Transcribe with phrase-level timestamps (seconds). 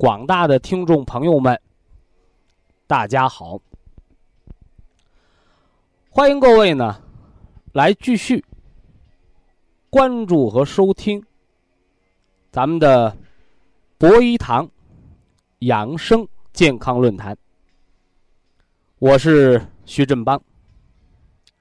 [0.00, 1.60] 广大的听众朋友们，
[2.86, 3.60] 大家好。
[6.08, 6.98] 欢迎各位呢，
[7.74, 8.42] 来继续
[9.90, 11.22] 关注和收听
[12.50, 13.14] 咱们的。
[13.98, 14.66] 博医堂
[15.58, 17.36] 养生健康论坛，
[19.00, 20.42] 我是徐振邦，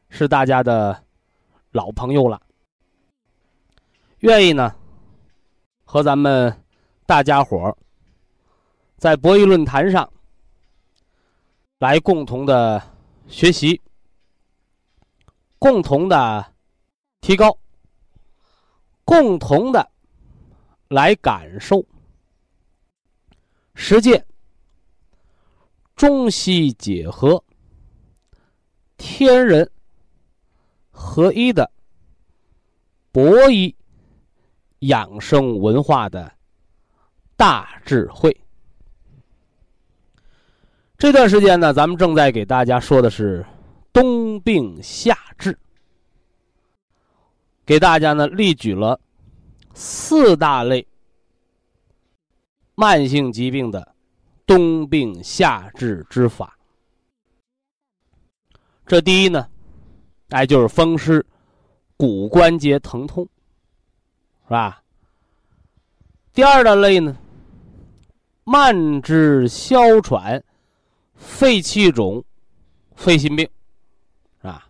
[0.07, 1.03] 是大家的
[1.71, 2.41] 老朋友了。
[4.19, 4.73] 愿意呢，
[5.83, 6.63] 和咱们
[7.05, 7.77] 大家伙儿
[8.99, 10.11] 在博弈论坛上
[11.77, 12.83] 来共同的
[13.29, 13.81] 学习，
[15.57, 16.53] 共同的
[17.21, 17.57] 提高，
[19.05, 19.89] 共同的
[20.89, 21.81] 来感受。
[23.73, 24.25] 实践
[25.95, 27.41] 中西结合、
[28.97, 29.71] 天人
[30.91, 31.71] 合一的
[33.13, 33.73] 博弈
[34.79, 36.29] 养生文化的
[37.37, 38.37] 大智慧。
[40.99, 43.45] 这段时间呢，咱们正在给大家说的是
[43.93, 45.57] 冬病夏治，
[47.65, 48.99] 给大家呢例举了
[49.73, 50.85] 四大类。
[52.75, 53.95] 慢性疾病的
[54.45, 56.57] 冬病夏治之法，
[58.85, 59.47] 这第一呢，
[60.29, 61.25] 哎，就是风湿
[61.95, 63.27] 骨关节疼痛，
[64.45, 64.81] 是吧？
[66.33, 67.17] 第二大类呢，
[68.43, 70.41] 慢支哮喘、
[71.19, 72.23] 肺气肿、
[72.95, 73.47] 肺心病，
[74.41, 74.67] 是吧？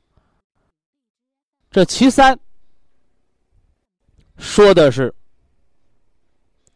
[1.72, 2.38] 这其三，
[4.38, 5.14] 说的是。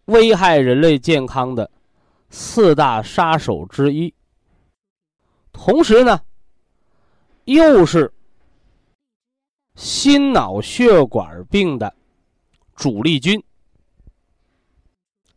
[0.07, 1.71] 危害人类健康的
[2.29, 4.13] 四大杀手之一，
[5.53, 6.21] 同时呢，
[7.45, 8.13] 又是
[9.75, 11.95] 心脑血管病的
[12.75, 13.41] 主力军。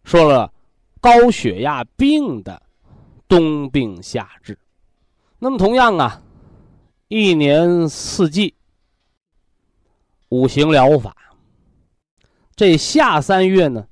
[0.02, 0.52] 说了
[1.00, 2.60] 高血压病的
[3.28, 4.58] 冬病夏治，
[5.38, 6.22] 那么同样啊，
[7.08, 8.54] 一年四季
[10.28, 11.16] 五行疗法，
[12.54, 13.88] 这夏三月呢？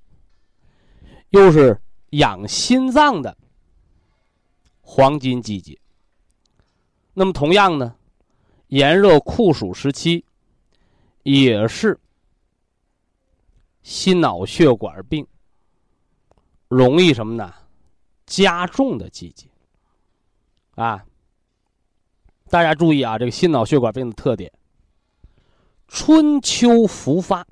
[1.31, 1.81] 又是
[2.11, 3.37] 养心脏的
[4.81, 5.79] 黄金季节。
[7.13, 7.97] 那么，同样呢，
[8.69, 10.25] 炎热酷暑时期
[11.25, 11.99] 也是
[13.83, 15.27] 心脑血管病
[16.69, 17.53] 容易什么呢？
[18.27, 19.47] 加重的季节
[20.75, 21.05] 啊！
[22.51, 24.53] 大家注意啊，这个心脑血管病的特点：
[25.89, 27.47] 春秋复发。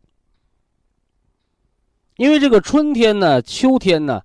[2.17, 4.23] 因为这个春天呢，秋天呢，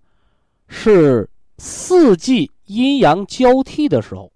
[0.67, 4.31] 是四季阴阳交替的时候，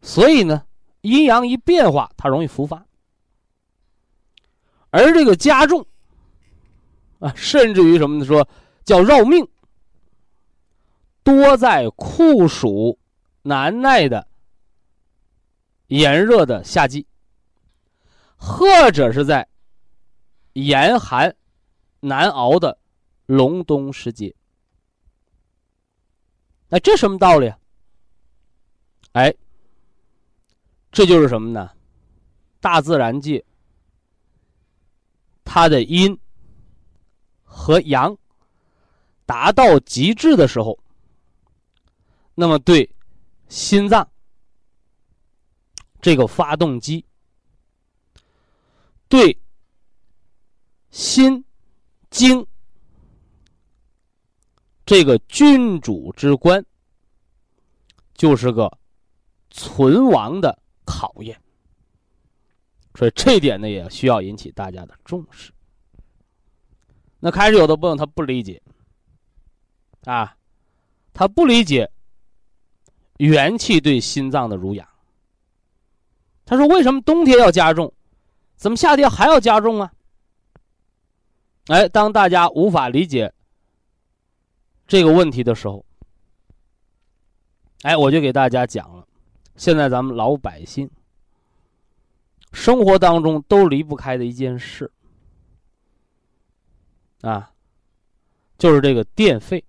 [0.00, 0.64] 所以呢，
[1.02, 2.84] 阴阳一变化，它容易复发。
[4.90, 5.86] 而这个加重
[7.18, 8.24] 啊，甚至于什么呢？
[8.24, 8.48] 说
[8.84, 9.46] 叫绕命，
[11.24, 12.96] 多在酷暑
[13.42, 14.28] 难耐的
[15.88, 17.04] 炎热的夏季，
[18.36, 19.48] 或者是在
[20.52, 21.34] 严寒。
[22.06, 22.78] 难熬的
[23.24, 24.36] 隆冬时节，
[26.68, 27.58] 那这什么道理啊？
[29.12, 29.34] 哎，
[30.92, 31.70] 这就是什么呢？
[32.60, 33.42] 大自然界
[35.46, 36.20] 它的阴
[37.42, 38.14] 和阳
[39.24, 40.78] 达到极致的时候，
[42.34, 42.88] 那么对
[43.48, 44.08] 心脏
[46.00, 47.04] 这个发动机，
[49.08, 49.38] 对
[50.90, 51.44] 心。
[52.10, 52.46] 经
[54.86, 56.64] 这个君主之官，
[58.14, 58.78] 就是个
[59.50, 61.36] 存亡的考验，
[62.94, 65.52] 所以这点呢也需要引起大家的重视。
[67.18, 68.62] 那开始有的朋友他不理解，
[70.04, 70.36] 啊，
[71.12, 71.90] 他不理解
[73.24, 74.86] 元气对心脏的濡养。
[76.44, 77.92] 他说：“为什么冬天要加重？
[78.54, 79.92] 怎么夏天还要加重啊？”
[81.68, 83.32] 哎，当大家无法理解
[84.86, 85.82] 这个问题的时候，
[87.80, 89.06] 哎，我就给大家讲了。
[89.56, 90.90] 现在咱们老百姓
[92.52, 94.92] 生活当中都离不开的一件事
[97.22, 97.50] 啊，
[98.58, 99.64] 就是这个电费，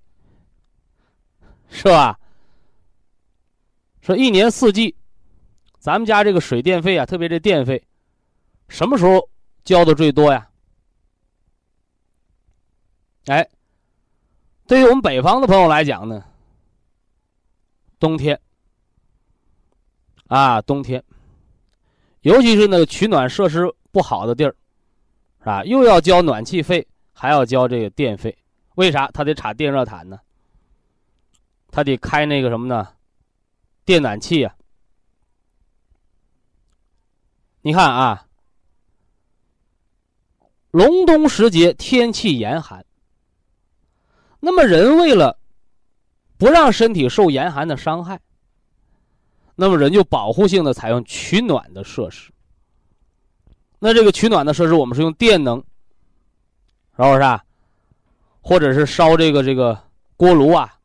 [1.69, 2.19] 是吧？
[4.06, 4.96] 说一年四季，
[5.80, 7.84] 咱们家这个水电费啊，特别这电费，
[8.68, 9.28] 什么时候
[9.63, 10.48] 交的最多呀？
[13.25, 13.50] 哎，
[14.68, 16.24] 对于我们北方的朋友来讲呢，
[18.00, 18.40] 冬天
[20.28, 21.04] 啊，冬天，
[22.22, 24.56] 尤其是那个取暖设施不好的地儿，
[25.40, 25.63] 是吧？
[25.66, 28.38] 又要交暖气费，还要交这个电费，
[28.75, 29.07] 为啥？
[29.07, 30.19] 他得插电热毯呢？
[31.72, 32.88] 他得开那个什么呢？
[33.85, 34.53] 电暖气呀。
[37.61, 38.27] 你看啊，
[40.71, 42.83] 隆冬时节，天气严寒。
[44.39, 45.39] 那么，人为了
[46.37, 48.19] 不让身体受严寒的伤害，
[49.55, 52.31] 那么人就保护性的采用取暖的设施。
[53.79, 55.57] 那这个取暖的设施，我们是用电能，
[56.95, 57.43] 是不是啊？
[58.41, 59.81] 或者是烧这个这个
[60.17, 60.77] 锅炉啊，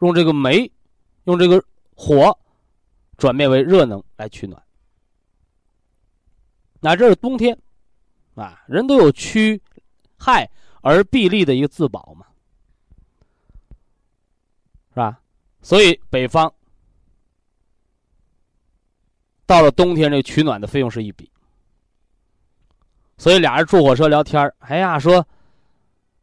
[0.00, 0.70] 用这个煤，
[1.24, 1.62] 用这个
[1.96, 2.38] 火
[3.16, 4.62] 转变为热能来取暖。
[6.78, 7.58] 那这是冬天，
[8.36, 9.60] 啊，人都有趋
[10.16, 10.48] 害
[10.82, 12.26] 而避利的一个自保嘛。
[14.90, 15.18] 是吧？
[15.62, 16.52] 所以北方
[19.46, 21.30] 到了冬天，这取暖的费用是一笔。
[23.18, 25.26] 所以俩人坐火车聊天哎呀，说，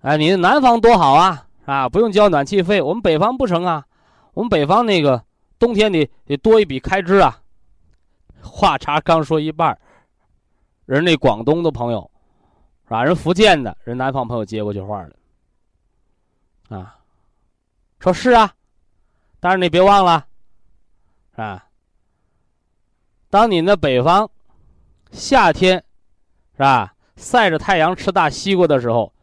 [0.02, 2.82] 哎，你南方多好啊，啊，不用交暖气费。
[2.82, 3.86] 我们北方不成啊，
[4.34, 5.24] 我们北方那个
[5.64, 7.42] 冬天得得多一笔开支啊。
[8.42, 9.80] 话茬刚说一半
[10.86, 12.12] 人那广东的朋友，
[12.84, 13.02] 是吧？
[13.02, 17.00] 人福建的人南方朋友接过去话了，啊，
[18.02, 18.54] 说是啊。
[19.40, 20.28] 但是你别忘了，
[21.36, 21.66] 啊，
[23.30, 24.30] 当你那北方
[25.12, 25.82] 夏天
[26.52, 29.14] 是吧，晒着太阳吃大西瓜的时候，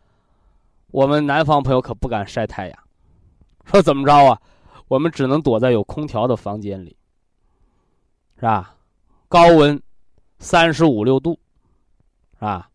[0.86, 2.78] 我们南方朋友可不敢晒太阳，
[3.66, 4.40] 说怎么着啊？
[4.90, 6.96] 我们只能躲在有空调的房间里，
[8.34, 8.74] 是吧？
[9.28, 9.80] 高温
[10.40, 11.38] 三十五六度，
[12.34, 12.68] 是吧？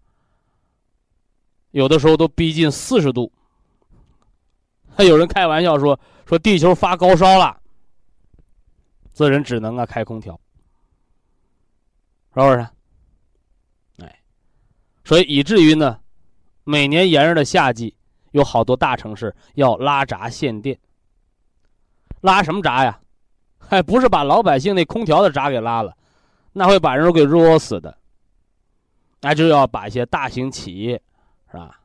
[1.71, 3.29] 有的时候都逼近四十度，
[4.95, 5.99] 还 有人开玩笑说。
[6.25, 7.61] 说地球发高烧了，
[9.13, 10.39] 这人只能啊开空调，
[12.33, 12.67] 是不是？
[14.03, 14.19] 哎，
[15.03, 15.99] 所以以至于呢，
[16.63, 17.95] 每年炎热的夏季，
[18.31, 20.79] 有好多大城市要拉闸限电。
[22.25, 22.99] 拉什么闸呀？
[23.57, 25.95] 还 不是把老百姓那空调的闸给拉了，
[26.53, 27.97] 那会把人给热死的。
[29.21, 31.01] 那就要把一些大型企业，
[31.49, 31.79] 是吧？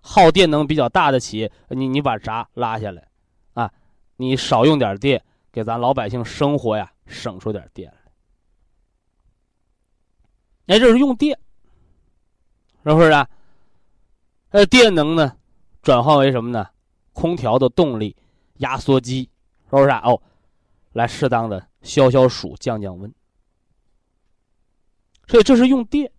[0.00, 3.06] 耗电能比较大的企业，你你把闸拉下来。
[3.54, 3.70] 啊
[4.16, 7.90] 你少用点电，给咱老百姓生活呀省出点电
[10.66, 10.76] 来。
[10.76, 11.38] 哎，这是用电，
[12.84, 13.28] 是不是啊？
[14.50, 15.36] 呃，电能呢，
[15.82, 16.66] 转换为什么呢？
[17.12, 18.16] 空调的动力，
[18.58, 19.28] 压缩机，
[19.78, 20.00] 是不是啊？
[20.04, 20.22] 哦，
[20.92, 23.12] 来适当的消消暑、降降温。
[25.26, 26.12] 所以这是用电。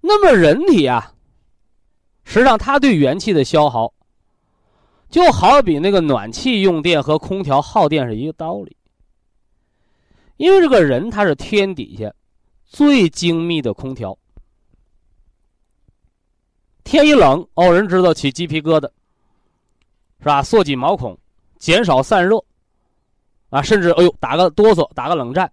[0.00, 1.14] 那么人体啊，
[2.24, 3.94] 实际上它对元气的消耗。
[5.08, 8.74] 就好比那个暖气用电和空调耗电是一个道理，
[10.38, 12.14] 因为这个人他是天底下
[12.64, 14.16] 最精密的空调，
[16.82, 18.88] 天一冷哦，人知道起鸡皮疙瘩，
[20.20, 20.42] 是吧？
[20.42, 21.18] 缩紧毛孔，
[21.62, 22.44] 减少散热，
[23.50, 25.48] 啊，甚至哎呦打个哆嗦，打个冷战，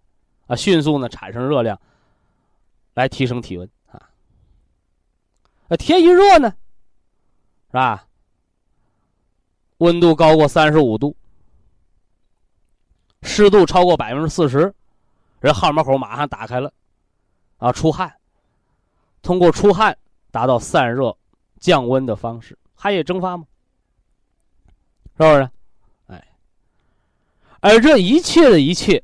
[0.47, 1.79] 啊，迅速呢产生热量，
[2.95, 4.09] 来提升体温啊。
[5.67, 6.49] 啊，天一热呢，
[7.67, 8.07] 是吧？
[9.77, 11.15] 温度高过三十五度，
[13.21, 14.73] 湿度超过百分之四十，
[15.41, 16.73] 人号门口马上打开了，
[17.59, 18.11] 啊，出汗，
[19.21, 19.95] 通过出汗
[20.31, 21.15] 达到散热、
[21.59, 23.45] 降温的方式，汗液蒸发吗？
[25.15, 25.51] 是不是？
[27.61, 29.03] 而这一切的一切，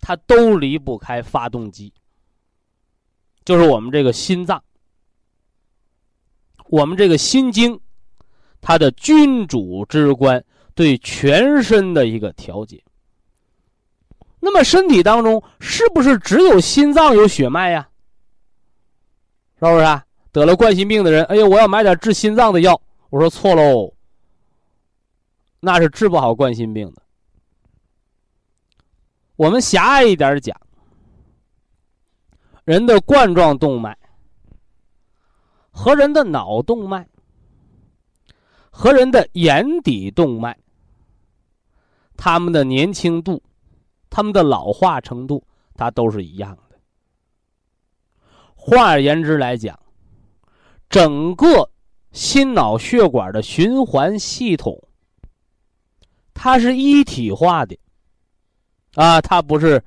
[0.00, 1.92] 它都离不开发动机，
[3.44, 4.62] 就是我们这个心脏，
[6.66, 7.80] 我们这个心经。
[8.60, 12.80] 它的君主之官对全身的一个调节。
[14.38, 17.88] 那么身体当中是不是只有心脏有血脉呀？
[19.58, 20.04] 是不是啊？
[20.30, 22.80] 得了冠心病的人，哎呀，我要买点治心脏的药。
[23.10, 23.92] 我说错喽。
[25.58, 27.02] 那是治不好冠心病的。
[29.42, 30.56] 我们狭隘一点讲，
[32.62, 33.98] 人的冠状动脉
[35.72, 37.08] 和人的脑动脉
[38.70, 40.56] 和人的眼底动脉，
[42.16, 43.42] 他们的年轻度、
[44.08, 45.44] 他们的老化程度，
[45.74, 46.78] 它都是一样的。
[48.54, 49.76] 换而言之来讲，
[50.88, 51.68] 整个
[52.12, 54.80] 心脑血管的循环系统。
[56.32, 57.76] 它是一体化的，
[58.94, 59.82] 啊，它不是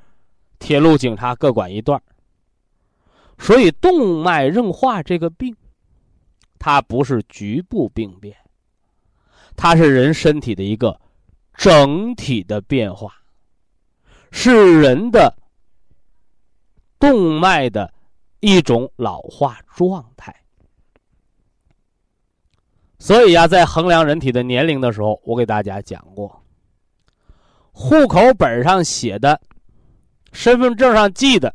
[0.60, 2.02] 铁路警察各管一段
[3.38, 5.56] 所以动脉硬化这个病，
[6.58, 8.36] 它不是局部病变，
[9.56, 11.00] 它是人身体的一个
[11.54, 13.14] 整体的变化，
[14.32, 15.36] 是人的
[16.98, 17.94] 动脉的
[18.40, 20.34] 一种老化状态。
[22.98, 26.44] 所以呀，在衡量人体的年龄的时候，我给大家讲过，
[27.78, 29.40] 户口本上写的，
[30.32, 31.54] 身份证上记的，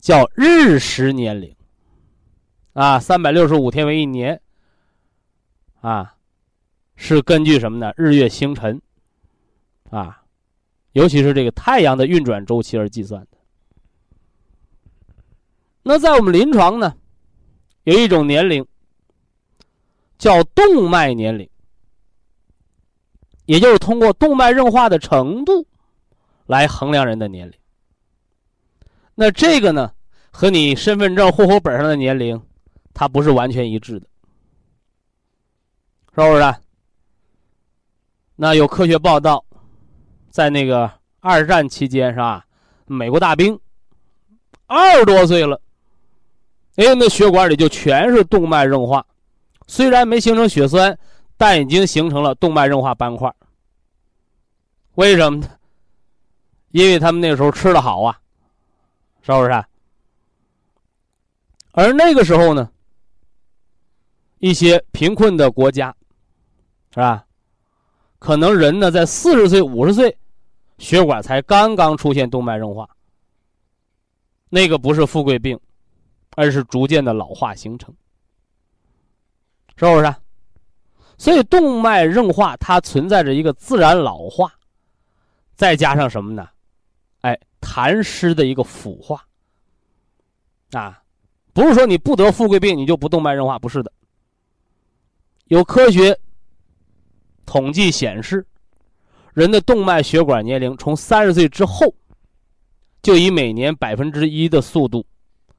[0.00, 1.54] 叫日时年龄，
[2.72, 4.42] 啊，三百六十五天为一年，
[5.80, 6.16] 啊，
[6.96, 7.92] 是根据什么呢？
[7.96, 8.82] 日月星辰，
[9.90, 10.24] 啊，
[10.90, 13.38] 尤其是这个太阳的运转周期而计算的。
[15.84, 16.92] 那在我们临床呢，
[17.84, 18.66] 有一种年龄。
[20.18, 21.50] 叫动脉年龄，
[23.52, 25.66] 也就是通过动脉硬化的程度
[26.46, 27.54] 来衡量人的年龄。
[29.14, 29.92] 那这个呢，
[30.30, 32.40] 和你身份证、户口本上的年龄，
[32.94, 34.06] 它不是完全一致的，
[36.14, 36.54] 是不是？
[38.36, 39.44] 那有科学报道，
[40.30, 40.90] 在那个
[41.20, 42.46] 二战期间，是吧？
[42.86, 43.60] 美国大兵
[44.66, 45.60] 二十多岁了，
[46.76, 49.04] 哎，那血管里就全是动脉硬化。
[49.66, 50.98] 虽然没形成血栓，
[51.36, 53.30] 但已经形成了动脉硬化斑块。
[54.94, 55.48] 为什么呢？
[56.70, 58.18] 因为他们那时候吃的好啊，
[59.22, 59.64] 是不是？
[61.72, 62.70] 而那个时候呢，
[64.38, 65.94] 一些贫困的国家，
[66.90, 67.24] 是吧？
[68.18, 70.16] 可能人呢在四十岁、五十岁，
[70.78, 72.88] 血管才刚刚出现动脉硬化。
[74.50, 75.58] 那个不是富贵病，
[76.36, 77.94] 而是逐渐的老化形成。
[79.76, 80.14] 是不是？
[81.16, 84.52] 所以动脉硬化它存在着一个自然老化，
[85.54, 86.48] 再加上什么呢？
[87.20, 89.24] 哎，痰湿的一个腐化。
[90.72, 91.02] 啊，
[91.52, 93.92] 不是说你不得富贵病你就不动脉硬化，不是的。
[95.46, 96.18] 有科学
[97.44, 98.46] 统计显示，
[99.34, 101.94] 人的动脉血管年龄从三十岁之后，
[103.02, 105.04] 就以每年百分之一的速度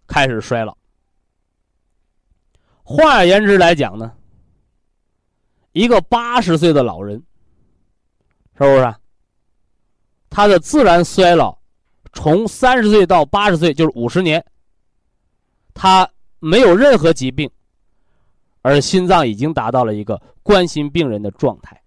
[0.07, 0.75] 开始衰老。
[2.81, 4.11] 换而言之来讲呢，
[5.71, 7.23] 一个八十岁的老人，
[8.57, 8.95] 是不是？
[10.35, 11.55] 他的自然衰老，
[12.11, 14.43] 从三十岁到八十岁就是五十年，
[15.75, 16.09] 他
[16.39, 17.51] 没有任何疾病，
[18.63, 21.79] 而心脏已经达到了一个冠心病人的状态。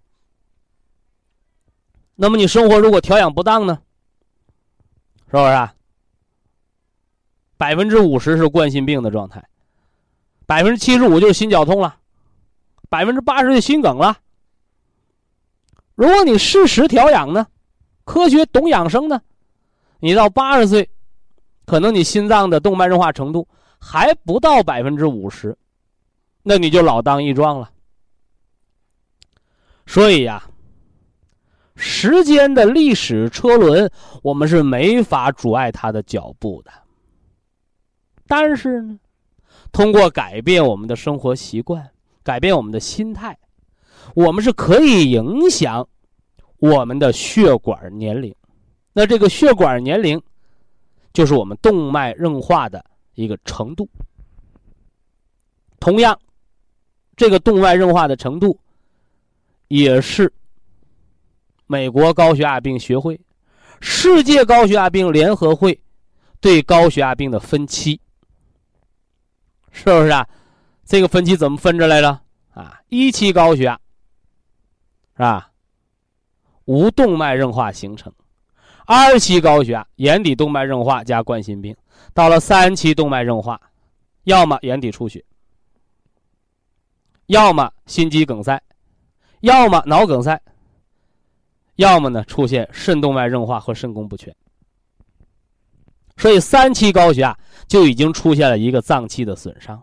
[2.15, 3.81] 那么你生活如果调养不当呢？
[5.29, 5.69] 是不是？
[7.57, 9.45] 百分之五十是冠心病的状态。
[10.47, 11.99] 百分之七十五就是心绞痛了，
[12.89, 14.19] 百分之八十就心梗了。
[15.97, 17.49] 如果你适时调养呢，
[18.07, 19.21] 科学懂养生呢，
[19.99, 20.89] 你到八十岁，
[21.67, 23.47] 可能你心脏的动脉硬化程度
[23.79, 25.55] 还不到百分之五十，
[26.43, 27.71] 那你就老当益壮了。
[29.87, 30.43] 所以呀，
[31.75, 33.91] 时间的历史车轮，
[34.23, 36.71] 我们是没法阻碍它的脚步的。
[38.27, 38.99] 但是呢？
[39.73, 41.91] 通过改变我们的生活习惯，
[42.23, 43.37] 改变我们的心态，
[44.15, 45.87] 我们是可以影响
[46.71, 48.35] 我们的血管年龄。
[48.93, 50.21] 那这个血管年龄，
[51.13, 53.89] 就是我们动脉硬化的一个程度。
[55.79, 56.19] 同样，
[57.17, 58.59] 这个动脉硬化的程度，
[59.69, 60.33] 也是
[61.67, 63.21] 美国高血压病学会、
[63.81, 65.79] 世界高血压病联合会
[66.41, 68.01] 对高血压病的分期。
[69.71, 70.27] 是不是啊？
[70.87, 72.21] 这个分期怎么分着来着？
[72.55, 73.79] 啊，一期高血压
[75.15, 75.51] 是吧？
[76.67, 78.13] 无动脉硬化形成；
[78.85, 81.75] 二期高血压，眼底动脉硬化加冠心病；
[82.13, 83.61] 到了三期动脉硬化，
[84.25, 85.25] 要么眼底出血，
[87.27, 88.63] 要么心肌梗塞，
[89.41, 90.41] 要么脑梗塞，
[91.77, 94.35] 要么呢出现肾动脉硬化和肾功不全。
[96.17, 99.83] 所以三期高血压就已经出现了一个脏器的损伤，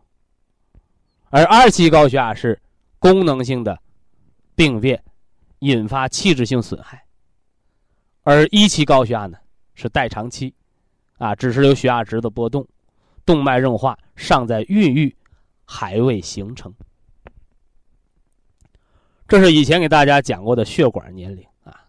[1.29, 2.59] 而二期高血压是
[2.99, 3.79] 功能性的
[4.55, 5.01] 病变，
[5.63, 7.03] 引发器质性损害。
[8.21, 9.37] 而一期高血压呢，
[9.73, 10.53] 是代偿期，
[11.17, 12.65] 啊，只是有血压值的波动，
[13.25, 15.15] 动脉硬化尚在孕育，
[15.65, 16.73] 还未形成。
[19.27, 21.85] 这是以前给大家讲过的血管年龄啊。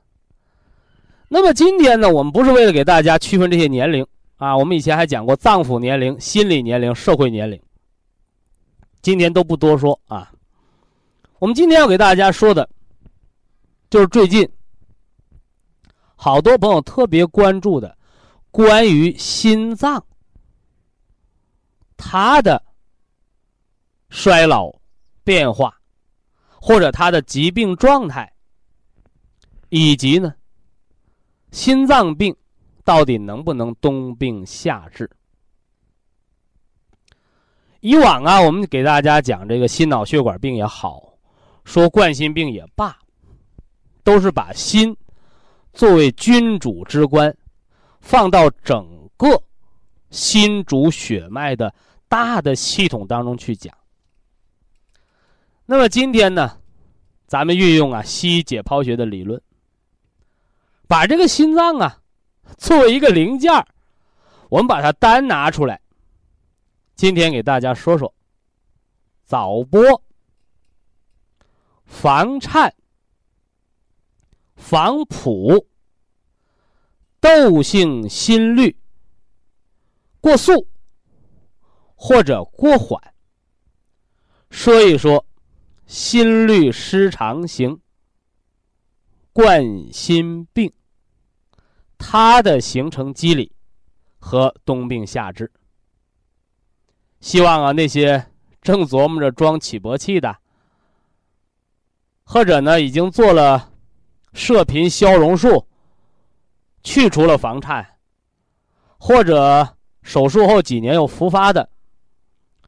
[1.29, 7.61] 那么今天呢，我们不是为了给大家区分这些年龄啊，我们以前还讲过脏腑年龄、心理年龄、社会年龄。
[9.03, 10.33] 今天都不多说啊。
[11.39, 12.69] 我们今天要给大家说的，
[13.95, 14.51] 就是最近
[16.17, 17.97] 好多朋友特别关注的，
[18.51, 20.05] 关于心脏
[21.97, 22.61] 它的
[24.09, 24.75] 衰老
[25.23, 25.81] 变化。
[26.61, 28.33] 或者他的疾病状态，
[29.69, 30.35] 以及呢，
[31.53, 32.35] 心脏病
[32.83, 35.09] 到底能不能冬病夏治？
[37.79, 41.17] 以往啊，我们给大家讲这个心脑血管病也好，
[41.65, 42.99] 说冠心病也罢，
[44.05, 44.97] 都是把心
[45.73, 47.37] 作为君主之官，
[48.01, 49.43] 放到整个
[50.11, 51.75] 心主血脉的
[52.07, 53.77] 大的系统当中去讲。
[55.67, 56.59] 那么今天呢，
[57.27, 59.41] 咱们运用啊西医解剖学的理论，
[60.87, 61.99] 把这个心脏啊
[62.59, 63.51] 作为一个零件
[64.51, 65.81] 我们把它单拿出来。
[66.95, 68.15] 今天给大家说说
[69.25, 70.03] 早搏、
[71.87, 72.73] 房颤、
[74.57, 75.67] 房普、
[77.21, 78.77] 窦性心律
[80.21, 80.69] 过速
[81.95, 83.15] 或者过缓，
[84.51, 85.25] 说一说。
[85.87, 87.79] 心律失常型
[89.35, 90.73] 冠心病，
[91.99, 93.53] 它的形成机理
[94.19, 95.53] 和冬病夏治。
[97.21, 98.33] 希望啊，那些
[98.63, 100.39] 正琢磨着装起搏器的，
[102.25, 103.74] 或者呢已经做了
[104.35, 105.67] 射频消融术，
[106.83, 107.87] 去除了房颤，
[108.99, 111.67] 或者手术后几年又复发的，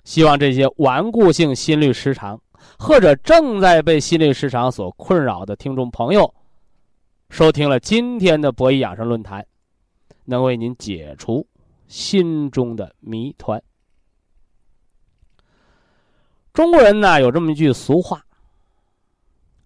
[0.05, 2.41] 希望这些顽固性心律失常。
[2.79, 6.35] 或者正在被心律失常所困扰的听众朋友，
[7.31, 9.47] 收听了今天的博弈养生论坛，
[10.25, 11.47] 能为您解除
[11.87, 13.63] 心中的谜团。
[16.53, 18.25] 中国人呢有这么一句俗话，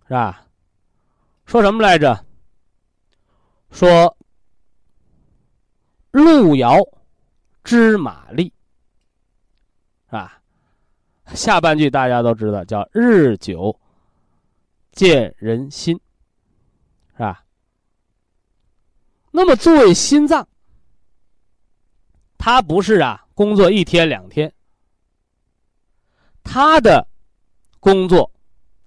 [0.06, 0.46] 是吧？
[1.50, 2.24] 说什么来着？
[3.72, 4.16] 说
[6.12, 6.76] 路遥
[7.64, 8.52] 知马力，
[10.06, 10.40] 是吧？
[11.34, 13.76] 下半句大家都知道，叫“日久
[14.92, 16.00] 见人心”，
[17.14, 17.44] 是吧？
[19.32, 20.46] 那么作为心脏，
[22.38, 24.54] 它不是啊，工作一天两天，
[26.44, 27.08] 它的
[27.80, 28.30] 工作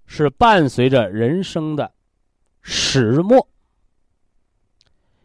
[0.06, 1.94] 是伴随着人生的
[2.64, 3.48] 始末。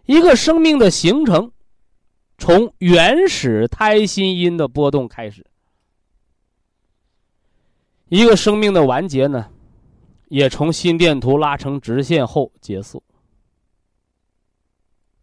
[0.05, 1.51] 一个生命的形成，
[2.37, 5.47] 从原始胎心音的波动开始。
[8.09, 9.51] 一个生命的完结呢，
[10.29, 13.03] 也从心电图拉成直线后结束。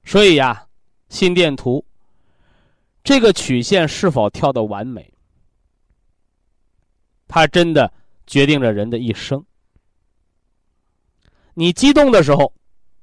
[0.04, 0.68] 所以呀，
[1.10, 1.84] 心电图
[3.04, 5.12] 这个曲线是否跳得完美，
[7.28, 7.92] 它真的
[8.28, 9.44] 决定着人的一生。
[11.56, 12.54] 你激动的时候，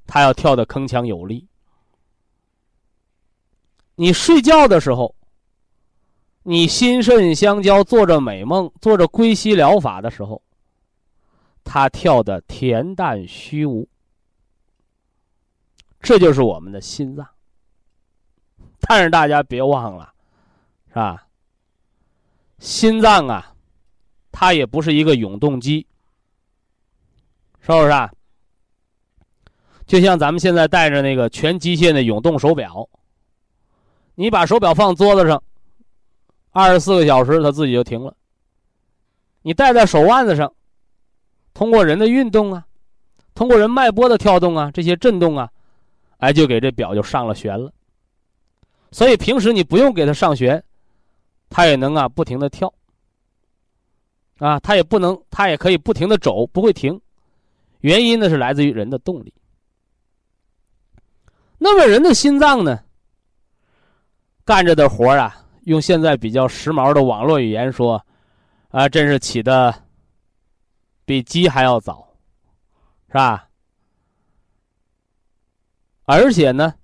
[0.06, 1.44] 它要跳的铿锵有力；
[3.96, 5.14] 你睡觉的时候。
[6.44, 10.42] 你心肾相交，做着美梦，做着归西疗法的时候，
[11.62, 13.88] 他跳的恬淡虚无。
[16.00, 17.24] 这就是我们的心脏。
[18.80, 20.12] 但是大家别忘了，
[20.88, 21.28] 是吧？
[22.58, 23.54] 心脏啊，
[24.32, 25.86] 它也不是一个永动机，
[27.60, 28.12] 是不是啊？
[29.92, 32.88] 就像咱们现在戴着那个全机械的永动手表，
[34.14, 35.42] 你把手表放桌子上。
[36.50, 38.16] 二十四个小时，它自己就停了。
[39.42, 40.50] 你戴在手腕子上，
[41.52, 42.64] 通过人的运动啊，
[43.34, 45.50] 通过人脉波的跳动啊，这些震动啊，
[46.16, 47.70] 哎，就给这表就上了旋了。
[48.92, 50.64] 所以平时你不用给它上旋，
[51.50, 52.72] 它也能啊不停的跳。
[54.38, 56.98] 啊，它也不能，它也可以不停的走，不会停。
[57.80, 59.34] 原因呢是来自于人的动力。
[61.64, 62.82] 那么人的心脏呢，
[64.44, 65.38] 干着的活啊。
[65.62, 68.04] 用现在比较时髦的网络语言说，
[68.70, 69.72] 啊，真是起的
[71.04, 72.04] 比鸡还要早，
[73.06, 73.48] 是吧？
[76.02, 76.74] 而且呢，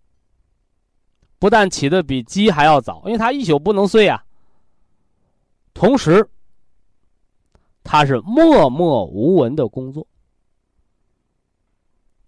[1.40, 4.24] 不但起的比鸡还要早，因为它一宿不能睡啊。
[5.74, 6.24] 同时，
[7.82, 10.06] 它是默默无闻的工作，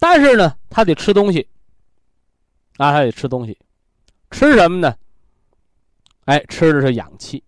[0.00, 1.48] 但是呢，他得吃东西，
[2.80, 3.58] 那，他得吃东西，
[4.30, 4.96] 吃什么呢？
[6.24, 7.44] 哎，吃的是氧气。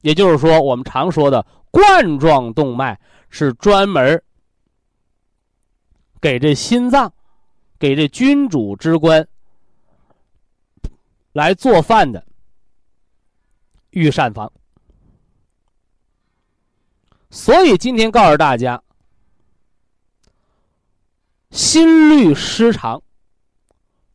[0.00, 4.22] 也就是说，我们常说的冠状动脉是专门
[6.18, 7.12] 给这心脏、
[7.78, 9.28] 给这君主之官
[11.32, 12.26] 来做饭的
[13.90, 14.50] 御膳房。
[17.28, 18.82] 所以今天告诉大家，
[21.50, 23.02] 心律失常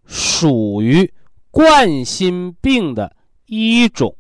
[0.10, 1.14] 属于
[1.52, 4.16] 冠心病的一种。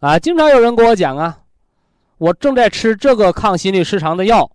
[0.00, 1.40] 啊，经常有人跟我讲啊，
[2.18, 4.50] 我正在吃这个抗心律失常的药，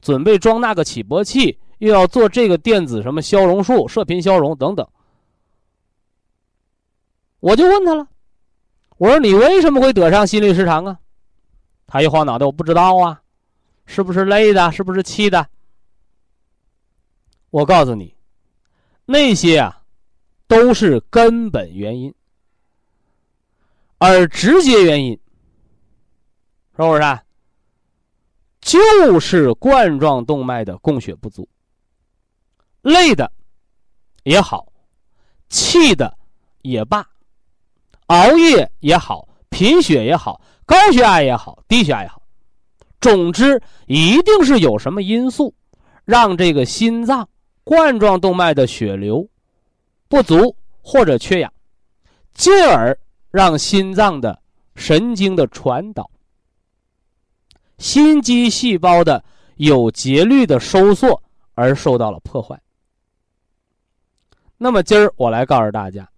[0.00, 4.88] 准备装那个起搏器，又要做这个电子什么消融术、射频消融等等。
[7.40, 8.06] 我就问他了，
[8.98, 10.98] 我说你为什么会得上心律失常啊？
[11.86, 13.20] 他一晃脑袋，我不知道啊，
[13.84, 14.70] 是不是累的？
[14.72, 15.46] 是不是气的？
[17.50, 18.13] 我告诉你，
[19.04, 19.82] 那些啊，
[20.46, 22.14] 都是根本原因，
[23.98, 25.12] 而直接原因，
[26.76, 27.02] 是不是？
[27.02, 27.22] 啊？
[28.60, 31.46] 就是冠状动脉的供血不足，
[32.80, 33.30] 累的
[34.22, 34.72] 也好，
[35.50, 36.16] 气的
[36.62, 37.06] 也罢，
[38.06, 40.40] 熬夜也好，贫血也好。
[40.64, 42.22] 高血压也好，低血压也好，
[43.02, 45.54] 总之一定是有什么因素，
[46.06, 47.28] 让这个心脏
[47.64, 49.28] 冠状动脉的血流
[50.06, 51.52] 不足或者缺氧，
[52.34, 52.96] 进而
[53.30, 54.40] 让心脏的
[54.76, 56.08] 神经的传导、
[57.78, 59.24] 心肌细胞的
[59.56, 61.20] 有节律的收缩
[61.54, 62.60] 而受到了破坏。
[64.56, 66.08] 那么今儿我来告诉大家，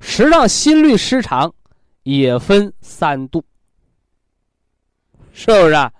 [0.00, 1.52] 实际上心律失常。
[2.04, 3.44] 也分三度，
[5.34, 5.74] 是不是？
[5.74, 5.92] 啊？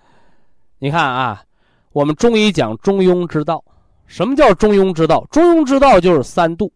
[0.79, 1.45] 你看啊，
[1.93, 3.63] 我们中医讲中庸之道，
[4.09, 5.25] 什么叫中庸之道？
[5.31, 6.73] 中庸之道就是三度。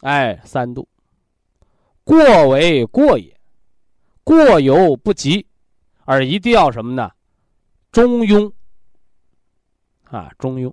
[0.00, 0.86] 哎，三度，
[2.04, 3.40] 过为过也，
[4.22, 5.46] 过犹不及，
[6.04, 7.10] 而一定要什么呢？
[7.90, 8.52] 中庸
[10.04, 10.70] 啊，中庸。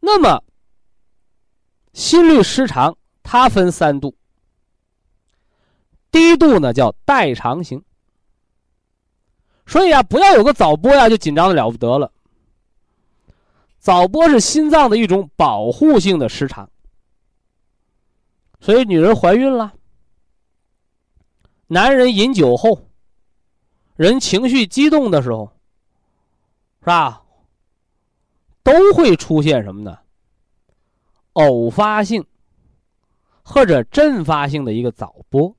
[0.00, 0.44] 那么，
[1.94, 2.94] 心律失常。
[3.28, 4.16] 它分三度，
[6.12, 7.82] 第一度呢叫代偿型，
[9.66, 12.12] 所以啊，不要有个早搏呀就紧张的了不得了。
[13.78, 16.70] 早搏是心脏的一种保护性的失常，
[18.60, 19.74] 所以女人怀孕了，
[21.66, 22.88] 男人饮酒后，
[23.96, 25.52] 人情绪激动的时候，
[26.80, 27.22] 是吧？
[28.62, 29.98] 都会出现什么呢？
[31.32, 32.24] 偶发性。
[33.48, 35.55] 或者阵发性的一个早搏，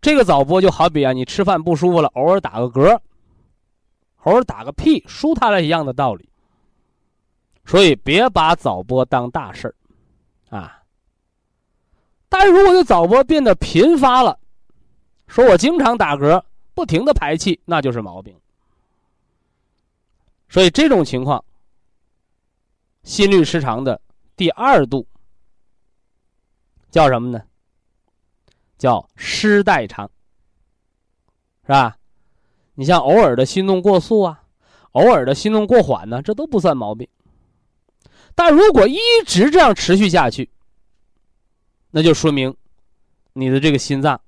[0.00, 2.98] 这个早搏就好比啊，你吃饭不舒服了，偶尔打个嗝，
[4.22, 6.28] 偶尔打个屁，舒坦了一样的道理。
[7.66, 9.68] 所以别把早搏当大事
[10.48, 10.82] 儿，啊。
[12.28, 14.38] 但是如果这早搏变得频发了，
[15.26, 16.42] 说我经常打嗝，
[16.74, 18.34] 不停的排气，那就是毛病。
[20.48, 21.44] 所以这种情况，
[23.02, 24.00] 心律失常的
[24.34, 25.06] 第二度。
[26.90, 27.40] 叫什么呢？
[28.80, 30.10] 叫失代偿，
[31.64, 31.98] 是吧？
[32.72, 34.42] 你像偶尔的心动过速啊，
[34.92, 37.06] 偶尔的心动过缓呢，这都不算毛病。
[38.34, 40.48] 但如果一直这样持续下去，
[41.90, 42.56] 那就说明
[43.34, 44.18] 你的这个心脏，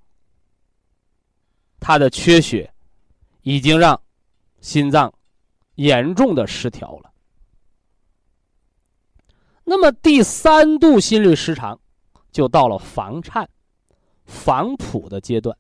[1.81, 2.71] 它的缺血
[3.41, 3.99] 已经让
[4.61, 5.11] 心脏
[5.77, 7.11] 严重的失调了。
[9.65, 11.79] 那么第三度心律失常。
[12.33, 13.47] 就到了房颤、
[14.33, 15.57] 房谱的阶段。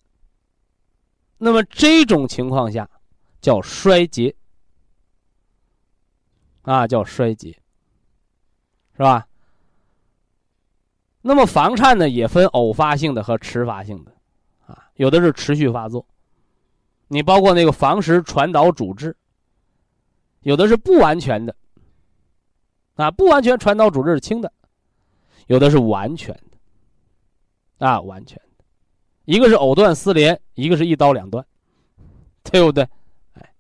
[1.36, 2.88] 那么这种情况下
[3.40, 4.34] 叫衰竭，
[6.62, 7.50] 啊，叫衰竭，
[8.96, 9.28] 是吧？
[11.20, 14.12] 那么房颤呢，也分偶发性的和迟发性的，
[14.66, 16.04] 啊，有的是持续发作。
[17.08, 19.14] 你包括那个房室传导阻滞，
[20.40, 21.54] 有的是不完全的，
[22.94, 24.52] 啊，不完全传导阻滞是轻的，
[25.46, 27.86] 有的是完全的。
[27.86, 28.40] 啊，完全，
[29.32, 31.42] 一个是藕断丝连，一个是一刀两断，
[32.42, 32.86] 对不对？
[33.32, 33.54] 哎，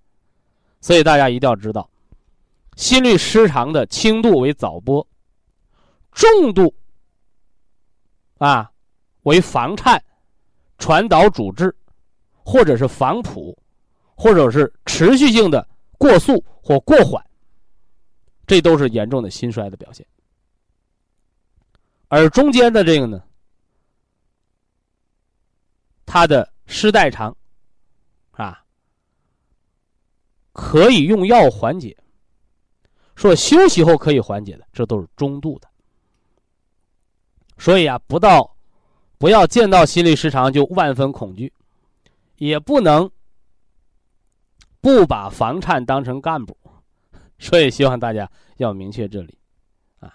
[0.82, 1.88] 所以大家一定要知道，
[2.76, 5.08] 心律失常的轻度为早搏，
[6.12, 6.74] 重度
[8.36, 8.70] 啊
[9.22, 10.04] 为房颤、
[10.76, 11.74] 传导阻滞，
[12.44, 13.56] 或者是房谱，
[14.14, 17.24] 或者是持续性的过速或过缓，
[18.46, 20.06] 这都是严重的心衰的表现。
[22.08, 23.22] 而中间的这个呢？
[26.12, 27.34] 它的失代偿，
[28.32, 28.62] 啊
[30.52, 31.96] 可以用药缓解，
[33.16, 35.66] 说休息后可以缓解的，这都是中度的。
[37.56, 38.54] 所以啊，不到
[39.16, 41.50] 不要见到心律失常就万分恐惧，
[42.36, 43.10] 也不能
[44.82, 46.54] 不把房颤当成干部。
[47.40, 49.38] 所以希望大家要明确这里，
[50.00, 50.14] 啊。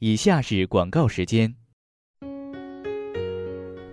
[0.00, 1.54] 以下是广告时间。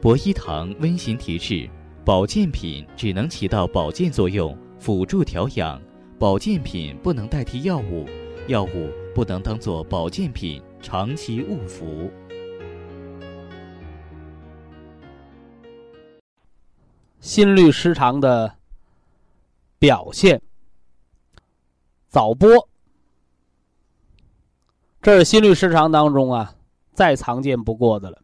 [0.04, 1.70] 博一堂温馨提示：
[2.04, 5.80] 保健品只能起到保健作用，辅助调养；
[6.20, 8.06] 保健品不能代替药物，
[8.50, 12.12] 药物不能当做保健品长期误服。
[17.22, 18.58] 心律失常的
[19.80, 20.42] 表现。
[22.10, 22.68] 早搏，
[25.02, 26.56] 这是心律失常当中啊
[26.94, 28.23] 再常见不过的了。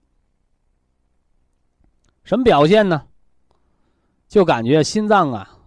[2.24, 3.06] 什么表现呢？
[4.28, 5.58] 就感觉心脏啊，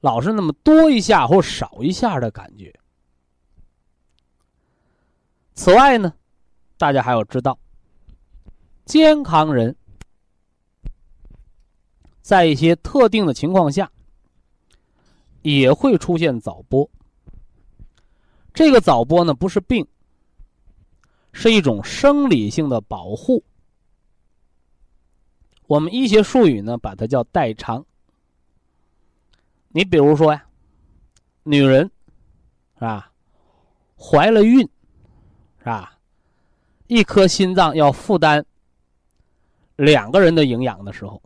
[0.00, 2.74] 老是那么多一下或少一下的感觉。
[5.52, 6.14] 此外呢，
[6.78, 7.58] 大家还要知道，
[8.86, 9.76] 健康人
[12.22, 13.90] 在一些特定的情况下
[15.42, 16.88] 也会出现早搏。
[18.54, 19.86] 这个早搏呢，不是病，
[21.32, 23.44] 是一种生理性的保护。
[25.68, 27.84] 我们医学术语呢，把它叫代偿。
[29.68, 30.46] 你比如说呀，
[31.42, 31.88] 女人
[32.74, 33.12] 是吧，
[33.96, 34.66] 怀了孕
[35.58, 35.98] 是吧，
[36.86, 38.44] 一颗心脏要负担
[39.76, 41.22] 两个人的营养的时候，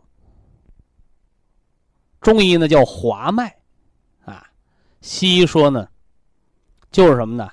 [2.19, 3.55] 中医呢叫滑脉，
[4.25, 4.45] 啊，
[5.01, 5.87] 西医说呢。
[6.91, 7.49] 就是什么呢？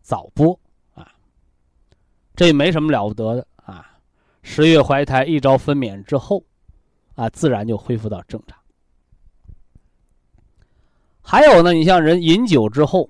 [0.00, 0.58] 早播
[0.94, 1.12] 啊，
[2.34, 3.46] 这也没什么了不得的。
[4.42, 6.42] 十月怀胎，一朝分娩之后，
[7.14, 8.58] 啊，自然就恢复到正常。
[11.20, 13.08] 还有呢，你像人饮酒之后，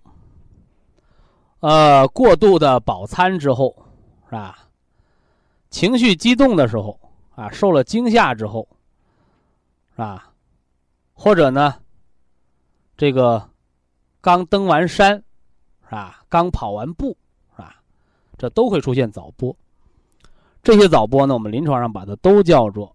[1.60, 3.74] 呃，过度的饱餐之后，
[4.26, 4.68] 是吧？
[5.70, 6.98] 情绪激动的时候，
[7.34, 8.68] 啊，受了惊吓之后，
[9.92, 10.32] 是吧？
[11.14, 11.74] 或者呢，
[12.96, 13.48] 这个。
[14.22, 15.16] 刚登完山，
[15.84, 16.22] 是吧？
[16.28, 17.16] 刚跑完步，
[17.52, 17.82] 是吧？
[18.36, 19.56] 这都会出现早搏。
[20.62, 22.94] 这些早搏呢，我们临床上把它都叫做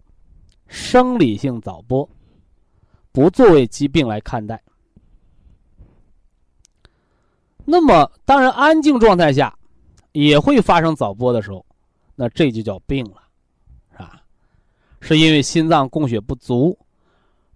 [0.67, 2.09] 生理性早搏，
[3.11, 4.61] 不作为疾病来看待。
[7.65, 9.57] 那么，当然安静状态下
[10.11, 11.65] 也会发生早搏的时候，
[12.15, 13.23] 那这就叫病了，
[13.91, 14.21] 是吧？
[15.01, 16.77] 是因为心脏供血不足，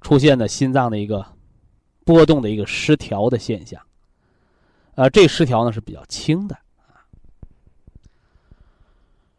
[0.02, 1.26] 出现的心脏的一个。
[2.06, 3.80] 波动的一个失调的现象，
[4.96, 6.58] 呃，这失调呢是比较轻的。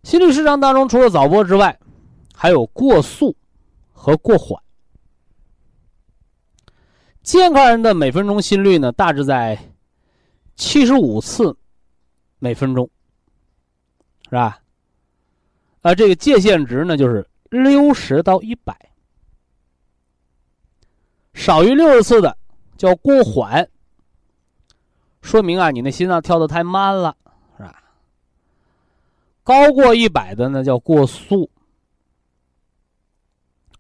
[0.02, 1.78] 心律失常当中，除了早搏之外，
[2.34, 3.36] 还有过速
[3.92, 4.62] 和过缓。
[7.22, 9.58] 健康人的每分钟心率呢，大致在
[10.56, 11.56] 七十五次
[12.38, 12.88] 每分钟，
[14.24, 14.60] 是吧？
[15.82, 18.74] 啊，这个界限值呢就是六十到一百，
[21.34, 22.36] 少于六十次的。
[22.78, 23.68] 叫过缓，
[25.20, 27.14] 说明啊，你那心脏跳的太慢了，
[29.42, 31.50] 高过一百的呢，叫过速，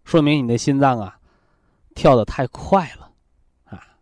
[0.04, 1.18] 说明你的心脏啊，
[1.94, 3.12] 跳的太快了，
[3.64, 3.96] 啊。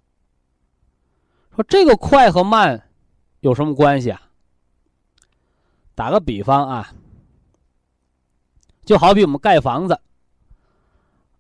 [1.55, 2.91] 说这个快和慢
[3.41, 4.23] 有什么关系啊？
[5.95, 6.95] 打个比方啊，
[8.85, 10.01] 就好比我们盖房子，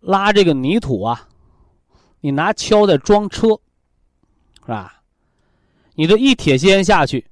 [0.00, 1.28] 拉这个泥土啊。
[2.20, 3.48] 你拿锹在装车，
[4.62, 5.00] 是吧？
[5.94, 7.24] 你这一铁锨下去，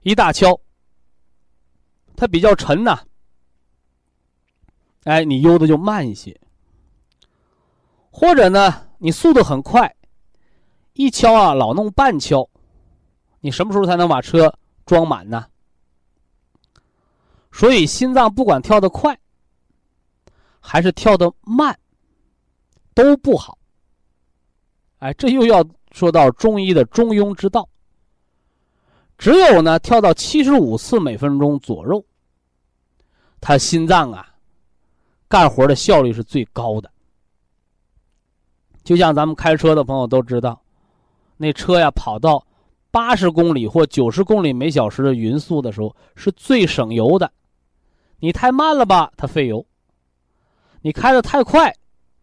[0.00, 0.58] 一大锹，
[2.18, 2.98] 它比较沉呐。
[5.04, 6.38] 哎，你悠的就慢一些。
[8.10, 9.94] 或者呢，你速度很快，
[10.94, 12.48] 一锹啊老弄半锹，
[13.40, 14.52] 你什么时候才能把车
[14.84, 15.46] 装满呢？
[17.52, 19.16] 所以心脏不管跳得快，
[20.58, 21.78] 还是跳得慢，
[22.94, 23.56] 都不好。
[24.98, 27.68] 哎，这又要说到中医的中庸之道。
[29.18, 32.04] 只有呢，跳到七十五次每分钟左右，
[33.40, 34.32] 他心脏啊，
[35.28, 36.88] 干活的效率是最高的。
[38.84, 40.62] 就像咱们开车的朋友都知道，
[41.36, 42.46] 那车呀跑到
[42.90, 47.30] 八十公里或九十公里每小时的匀速的时候，是最省油的。
[48.20, 49.60] 你太慢了吧，它费油；
[50.80, 51.74] 你开的太快，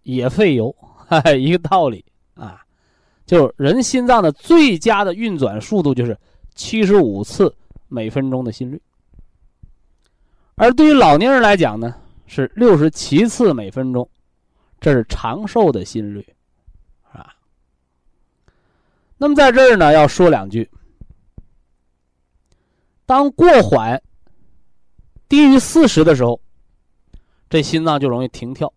[0.04, 0.76] 也费油，
[1.38, 2.04] 一个道理
[2.34, 2.62] 啊。
[3.26, 6.18] 就是人心脏的最佳的运转速度就是
[6.56, 7.54] 七十五次
[7.88, 8.82] 每分钟的心率，
[10.56, 11.94] 而对于老年人来讲呢，
[12.26, 14.10] 是六十七次每分钟，
[14.80, 16.26] 这是长寿的心率，
[17.12, 17.36] 啊。
[19.18, 20.70] 那么在这儿呢，要说两句。
[23.06, 24.02] 当过缓
[25.30, 26.40] 低于四十的时候，
[27.50, 28.72] 这心脏就容易停跳，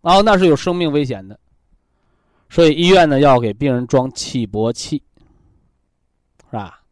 [0.00, 1.38] 然后那是有生命危险的。
[2.50, 5.02] 所以医院呢要给病人装气搏器，
[6.50, 6.82] 是吧？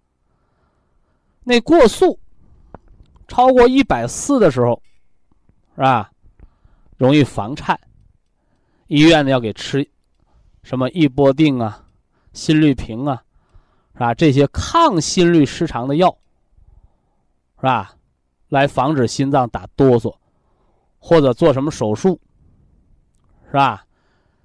[1.50, 2.16] 那过速
[3.26, 4.80] 超过一百四的时候，
[5.74, 6.12] 是吧？
[6.96, 7.76] 容易房颤，
[8.86, 9.84] 医院呢要给吃
[10.62, 11.84] 什么异波定啊、
[12.32, 13.24] 心律平啊，
[13.94, 14.14] 是吧？
[14.14, 16.16] 这些抗心律失常的药。
[17.56, 17.96] 是吧？
[18.48, 20.14] 来防止心脏打哆嗦，
[21.00, 22.20] 或者做什么手术，
[23.46, 23.84] 是吧？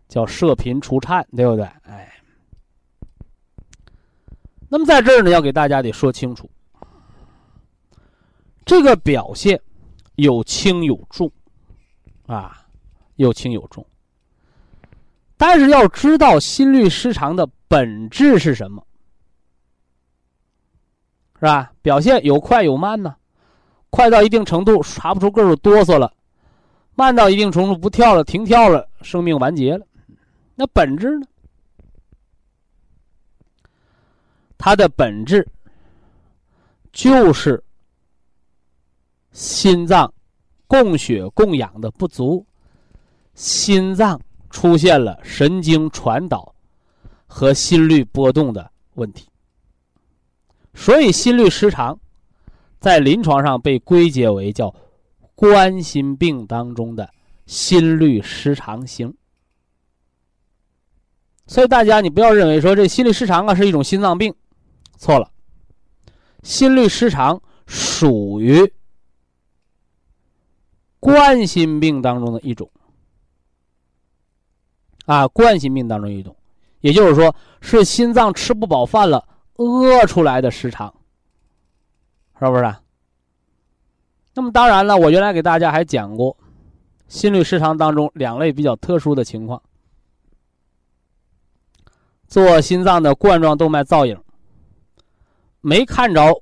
[0.08, 1.66] 叫射频除颤，对不对？
[1.84, 2.12] 哎。
[4.70, 6.50] 那么在这儿呢，要给大家得说清楚，
[8.66, 9.62] 这个表现
[10.16, 11.32] 有轻有重，
[12.26, 12.66] 啊，
[13.16, 13.86] 有轻有重。
[15.38, 18.86] 但是要知道心律失常的本质是什么。
[21.36, 21.74] 是吧？
[21.82, 23.16] 表现有快有慢呢，
[23.90, 26.10] 快到一定程度查不出个数，哆嗦了；
[26.96, 29.86] 慢到一定程度不跳了，停跳了，生命完结了。
[30.56, 31.28] 那本质呢？
[34.58, 35.46] 它的本质
[36.94, 37.62] 就是
[39.36, 40.12] 心脏
[40.66, 42.46] 供血供氧的不足，
[43.34, 44.20] 心脏
[44.50, 46.56] 出现了神经传导
[47.28, 49.28] 和心律波动的问题。
[50.74, 52.00] 所以，心律失常，
[52.80, 54.74] 在临床上被归结为叫
[55.36, 57.10] 冠心病当中的
[57.46, 59.14] 心律失常型。
[61.46, 64.34] 所以，大家你不要认为说这心律失常啊是一种心脏病，
[64.98, 65.30] 错了。
[66.42, 68.72] 心律失常属于
[71.06, 72.68] 冠心病当中的一种，
[75.06, 76.36] 啊，冠心病当中一种，
[76.82, 79.28] 也就是说是心脏吃不饱饭了。
[79.58, 80.92] 饿出来的时长，
[82.40, 82.64] 是不是？
[82.64, 82.82] 啊
[84.34, 86.36] 那么当然了，我原来给大家还讲过，
[87.08, 89.62] 心律失常当中两类比较特殊的情况：
[92.28, 94.20] 做心脏的冠状动脉造影，
[95.62, 96.42] 没看着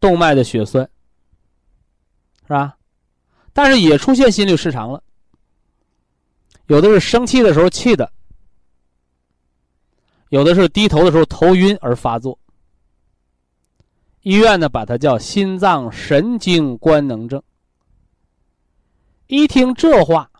[0.00, 0.90] 动脉的血栓，
[2.42, 2.76] 是吧？
[3.56, 5.02] 但是也出现心律失常了，
[6.66, 8.12] 有的是生气的时候气的。
[10.28, 12.38] 有的是低头的时候头晕而发作，
[14.20, 17.42] 医院呢把它叫心脏神经官能症。
[19.26, 20.30] 一听这话，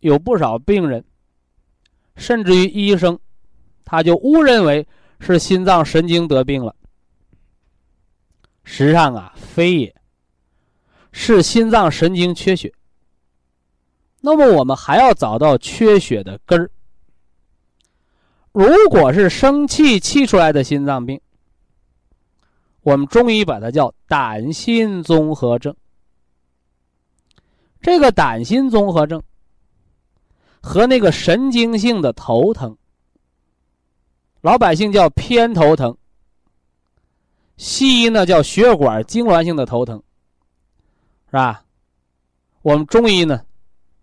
[0.00, 1.02] 有不少病人，
[2.16, 3.18] 甚至于医生，
[3.86, 4.86] 他就误认为
[5.18, 6.76] 是心脏神经得病了。
[8.64, 9.99] 实际上啊，非也，
[11.12, 12.72] 是心脏神经缺血。
[14.20, 16.70] 那么我们还要找到缺血的根儿。
[18.52, 21.20] 如果是生气气出来的心脏病，
[22.82, 25.74] 我们中医把它叫胆心综合症。
[27.80, 29.22] 这个胆心综合症
[30.60, 32.76] 和那个神经性的头疼，
[34.42, 35.96] 老百姓叫偏头疼，
[37.56, 40.02] 西医呢叫血管痉挛性的头疼，
[41.30, 41.62] 是吧？
[42.62, 43.40] 我们中医呢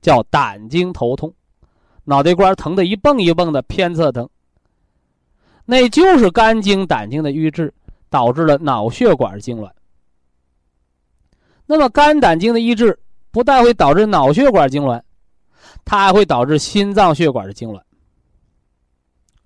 [0.01, 1.33] 叫胆经头痛，
[2.05, 4.27] 脑袋瓜疼的一蹦一蹦的偏侧疼。
[5.65, 7.73] 那就是肝经、胆经的瘀滞，
[8.09, 9.69] 导致了脑血管痉挛。
[11.65, 12.97] 那么肝胆经的瘀滞
[13.29, 15.01] 不但会导致脑血管痉挛，
[15.83, 17.81] 它还会导致心脏血管的痉挛。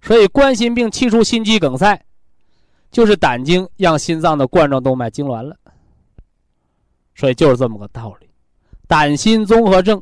[0.03, 1.99] 所以冠心病气出心肌梗塞，
[2.91, 5.57] 就是胆经让心脏的冠状动脉痉挛了。
[7.21, 8.27] 所以就是这么个道理。
[8.87, 10.01] 胆心综合症，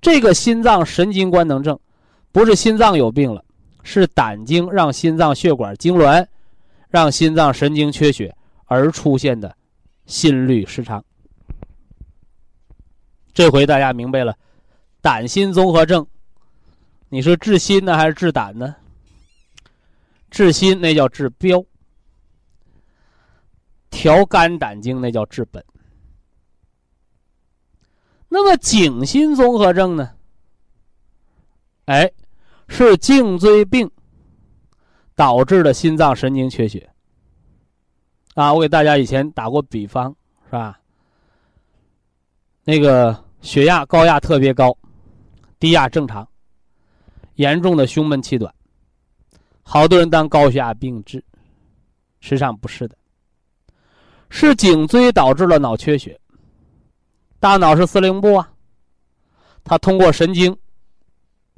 [0.00, 1.78] 这个心脏神经官能症，
[2.32, 3.44] 不是心脏有病了。
[3.82, 6.26] 是胆经让心脏血管痉挛，
[6.88, 9.54] 让心脏神经缺血而出现的
[10.06, 11.04] 心律失常。
[13.34, 14.34] 这回大家明白了，
[15.02, 16.06] 胆心综合症，
[17.10, 18.74] 你是治心呢还是治胆呢？
[20.30, 21.62] 治心那叫治标，
[23.90, 25.62] 调肝胆经那叫治本。
[28.28, 30.10] 那么颈心综合症呢？
[31.86, 32.10] 哎。
[32.68, 33.88] 是颈椎病
[35.14, 36.90] 导致的心脏神经缺血
[38.34, 38.52] 啊！
[38.52, 40.12] 我给大家以前打过比方，
[40.46, 40.80] 是吧？
[42.64, 44.76] 那个血压高压特别高，
[45.60, 46.28] 低压正常，
[47.36, 48.52] 严重的胸闷气短，
[49.62, 51.24] 好多人当高血压病治，
[52.18, 52.98] 实际上不是的，
[54.28, 56.20] 是颈椎导致了脑缺血。
[57.46, 58.50] 大脑是司令部啊，
[59.62, 60.56] 他通过神经，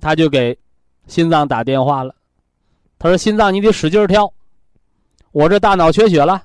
[0.03, 0.59] 他就给。
[1.07, 2.15] 心脏打电话了，
[2.99, 4.31] 他说：“心脏你得使劲跳，
[5.33, 6.45] 我这大脑缺血了。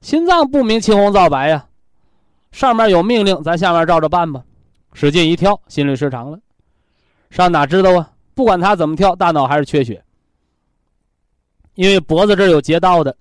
[0.00, 1.66] 心脏不明青红皂白呀，
[2.52, 4.42] 上面有命令，咱下面照着办吧。
[4.94, 6.40] 使劲一跳，心律失常了。
[7.28, 8.14] 上哪知道啊？
[8.32, 10.02] 不管他怎么跳，大脑还是缺血，
[11.74, 13.14] 因为脖子这儿有劫道的，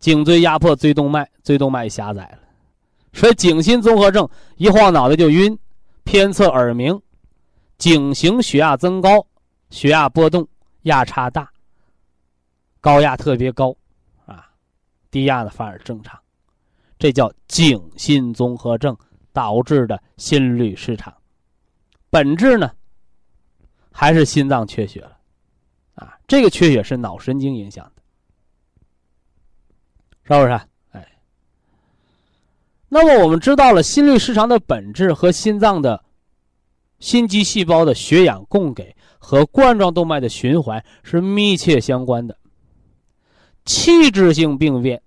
[0.00, 2.38] 颈椎压迫椎动脉，椎动脉狭窄了。”
[3.14, 5.56] 所以颈心综合症一晃脑袋就晕，
[6.02, 7.00] 偏侧耳鸣，
[7.78, 9.26] 颈型血压增高，
[9.70, 10.46] 血压波动，
[10.82, 11.50] 压差大。
[12.80, 13.74] 高压特别高，
[14.26, 14.50] 啊，
[15.10, 16.20] 低压的反而正常，
[16.98, 18.94] 这叫颈心综合症
[19.32, 21.10] 导致的心律失常。
[22.10, 22.70] 本质呢，
[23.90, 25.16] 还是心脏缺血了，
[25.94, 28.02] 啊，这个缺血是脑神经影响的，
[30.24, 30.60] 是不是？
[32.88, 36.04] 那么我们知道了心律失常的本质和心脏的
[37.00, 42.36] 心肌细胞的血氧供给和冠状动脉的循环是密切相关的。
[43.64, 45.02] 器质性病变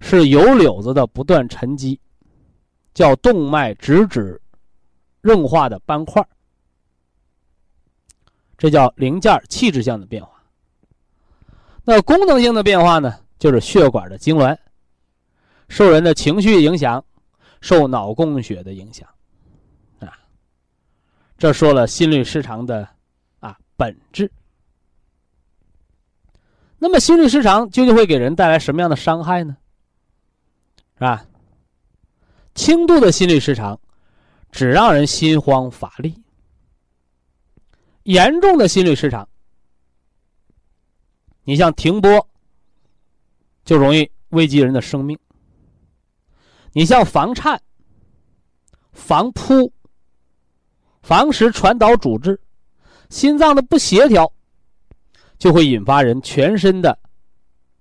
[0.00, 2.00] 是油瘤子的不断沉积，
[2.94, 4.40] 叫动脉直指
[5.24, 6.26] 硬化的斑块，
[8.56, 10.42] 这叫零件器质性的变化。
[11.84, 14.56] 那功能性的变化呢，就是血管的痉挛。
[15.70, 17.02] 受人的情绪影响，
[17.62, 19.08] 受脑供血的影响，
[20.00, 20.12] 啊，
[21.38, 22.86] 这说了心律失常的
[23.38, 24.30] 啊本质。
[26.76, 29.56] 那么心律失常究竟会给人带来什么样的伤害呢？
[30.94, 31.24] 是吧？
[32.54, 33.80] 轻度的心律失常，
[34.50, 36.10] 只让人心慌乏力；
[38.02, 39.26] 严重的心律失常，
[41.44, 42.28] 你像停播，
[43.64, 45.16] 就容易危及人的生命。
[46.72, 47.60] 你像房颤、
[48.92, 49.72] 房扑、
[51.02, 52.40] 房室传导阻滞、
[53.08, 54.32] 心脏的不协调，
[55.38, 56.96] 就会引发人全身的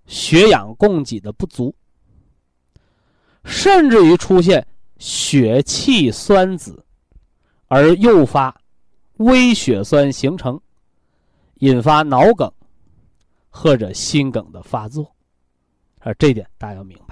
[0.07, 1.75] 血氧供给的不足，
[3.43, 4.65] 甚至于出现
[4.97, 6.83] 血气酸紫，
[7.67, 8.59] 而诱发
[9.17, 10.59] 微血栓形成，
[11.55, 12.51] 引发脑梗
[13.49, 15.15] 或者心梗的发作，
[15.99, 17.09] 啊，这点大家要明白。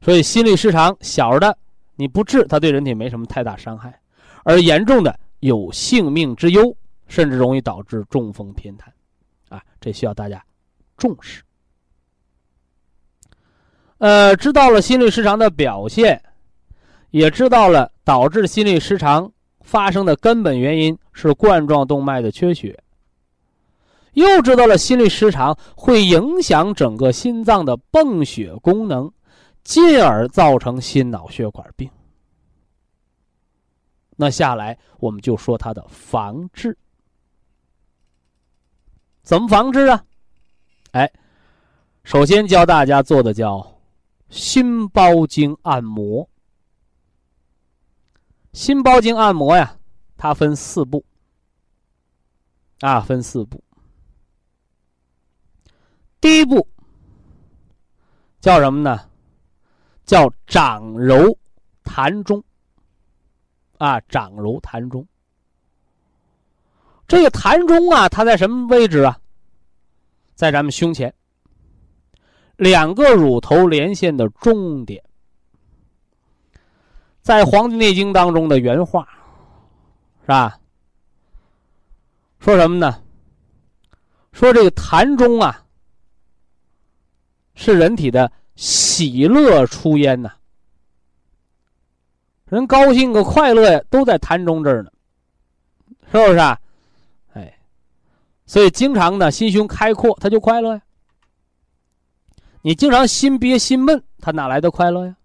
[0.00, 1.56] 所以，心律失常小的
[1.96, 3.90] 你不治，它对人体没什么太大伤害；
[4.44, 6.76] 而严重的有性命之忧，
[7.08, 8.92] 甚至容易导致中风偏瘫，
[9.48, 10.42] 啊，这需要大家
[10.96, 11.42] 重视。
[13.98, 16.22] 呃，知道了心律失常的表现，
[17.10, 19.32] 也知道了导致心律失常
[19.62, 22.80] 发生的根本原因是冠状动脉的缺血，
[24.12, 29.12] 又知道了心律失常会影响整个心脏的泵血功能。
[29.68, 31.90] 进而造成心脑血管病。
[34.16, 36.74] 那下来我们就说它的防治，
[39.20, 40.02] 怎么防治啊？
[40.92, 41.12] 哎，
[42.02, 43.78] 首先教大家做的叫
[44.30, 46.26] 心包经按摩。
[48.54, 49.78] 心包经按摩呀，
[50.16, 51.04] 它分四步，
[52.80, 53.62] 啊，分四步。
[56.22, 56.66] 第一步
[58.40, 59.07] 叫什么呢？
[60.08, 61.36] 叫掌揉
[61.84, 62.42] 膻中，
[63.76, 65.06] 啊，掌揉膻中。
[67.06, 69.20] 这个膻中啊，它在什么位置啊？
[70.34, 71.14] 在咱们胸前，
[72.56, 75.04] 两个乳头连线的中点。
[77.20, 79.06] 在《黄帝内经》当中的原话，
[80.22, 80.58] 是吧？
[82.38, 83.02] 说什么呢？
[84.32, 85.66] 说这个膻中啊，
[87.54, 88.32] 是人体的。
[88.58, 90.32] 喜乐出焉呐，
[92.46, 94.90] 人高兴个快乐呀，都在痰中这儿呢，
[96.10, 96.58] 是不是啊？
[97.34, 97.56] 哎，
[98.46, 100.82] 所以经常呢，心胸开阔，他就快乐呀。
[102.62, 105.16] 你经常心憋心闷，他哪来的快乐呀？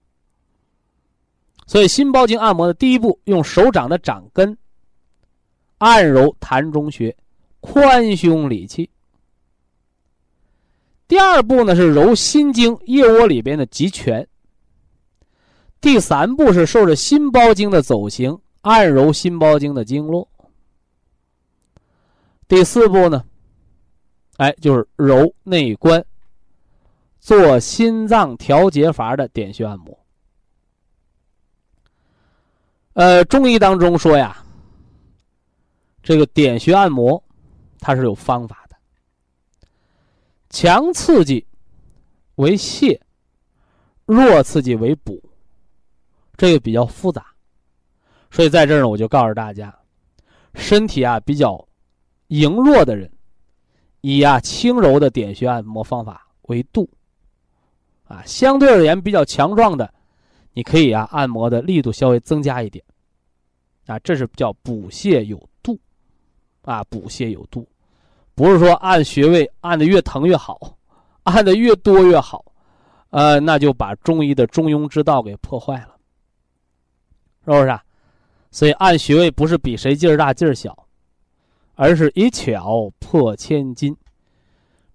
[1.66, 4.56] 所以心包经按摩的第一步，用手掌的掌根
[5.80, 7.18] 按揉痰中穴，
[7.62, 8.88] 宽胸理气。
[11.14, 14.28] 第二步呢是揉心经腋窝里边的极泉。
[15.80, 20.28] 第三步是受着心包经的走行，按揉心包经的经络。
[22.48, 23.24] 第四步呢，
[24.38, 26.04] 哎，就是揉内关，
[27.20, 29.96] 做心脏调节阀的点穴按摩。
[32.94, 34.44] 呃，中医当中说呀，
[36.02, 37.24] 这个点穴按摩，
[37.80, 38.63] 它是有方法。
[40.54, 41.44] 强刺激
[42.36, 42.98] 为泻，
[44.06, 45.20] 弱刺激为补，
[46.38, 47.26] 这个比较复杂，
[48.30, 49.76] 所以在这儿呢，我就告诉大家，
[50.54, 51.68] 身体啊比较
[52.30, 53.12] 羸弱的人，
[54.02, 56.88] 以啊轻柔的点穴按摩方法为度。
[58.04, 59.92] 啊，相对而言比较强壮的，
[60.54, 62.86] 你可以啊按摩的力度稍微增加一点。
[63.88, 65.80] 啊，这是叫补泻有度，
[66.62, 67.68] 啊补泻有度，
[68.36, 70.76] 不是说按穴位按的越疼越好，
[71.24, 72.44] 按的越多越好，
[73.12, 75.96] 呃，那就把中医的中庸之道给破坏了，
[77.46, 77.68] 是不是？
[77.68, 77.84] 啊？
[78.50, 80.88] 所以按穴位不是比谁劲儿大劲儿小，
[81.76, 83.96] 而是一巧破千金，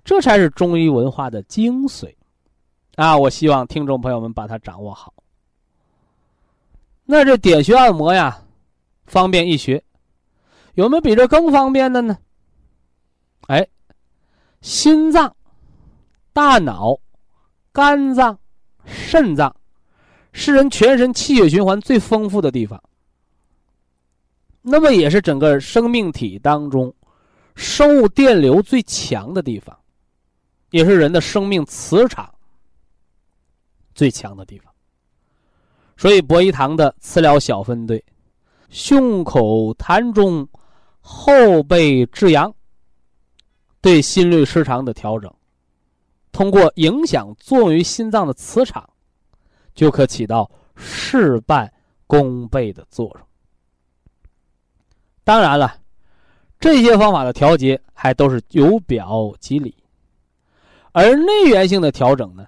[0.04, 2.14] 这才是中医文化的精髓。
[2.96, 5.12] 啊，我希望听众朋友们把它掌握好。
[7.04, 8.40] 那这点穴按摩呀，
[9.06, 9.82] 方便易学，
[10.74, 12.18] 有没有比这更方便的呢？
[13.48, 13.66] 哎，
[14.62, 15.34] 心脏、
[16.32, 16.98] 大脑、
[17.72, 18.38] 肝脏、
[18.86, 19.54] 肾脏，
[20.32, 22.82] 是人全身气血循环最丰富的地方。
[24.60, 26.94] 那么也是整个生命体当中，
[27.54, 29.74] 生物电流最强的地方，
[30.70, 32.32] 也是人的生命磁场。
[33.94, 34.70] 最强的地方，
[35.96, 38.04] 所以博医堂的磁疗小分队，
[38.68, 40.46] 胸口痰中，
[41.00, 42.54] 后背至阳，
[43.88, 45.32] 对心律失常的调整，
[46.30, 48.86] 通过影响作用于心脏的磁场，
[49.74, 51.72] 就可起到事半
[52.06, 53.26] 功倍的作用。
[55.24, 55.74] 当然了，
[56.60, 59.74] 这些方法的调节还都是由表及里，
[60.92, 62.46] 而内源性的调整呢？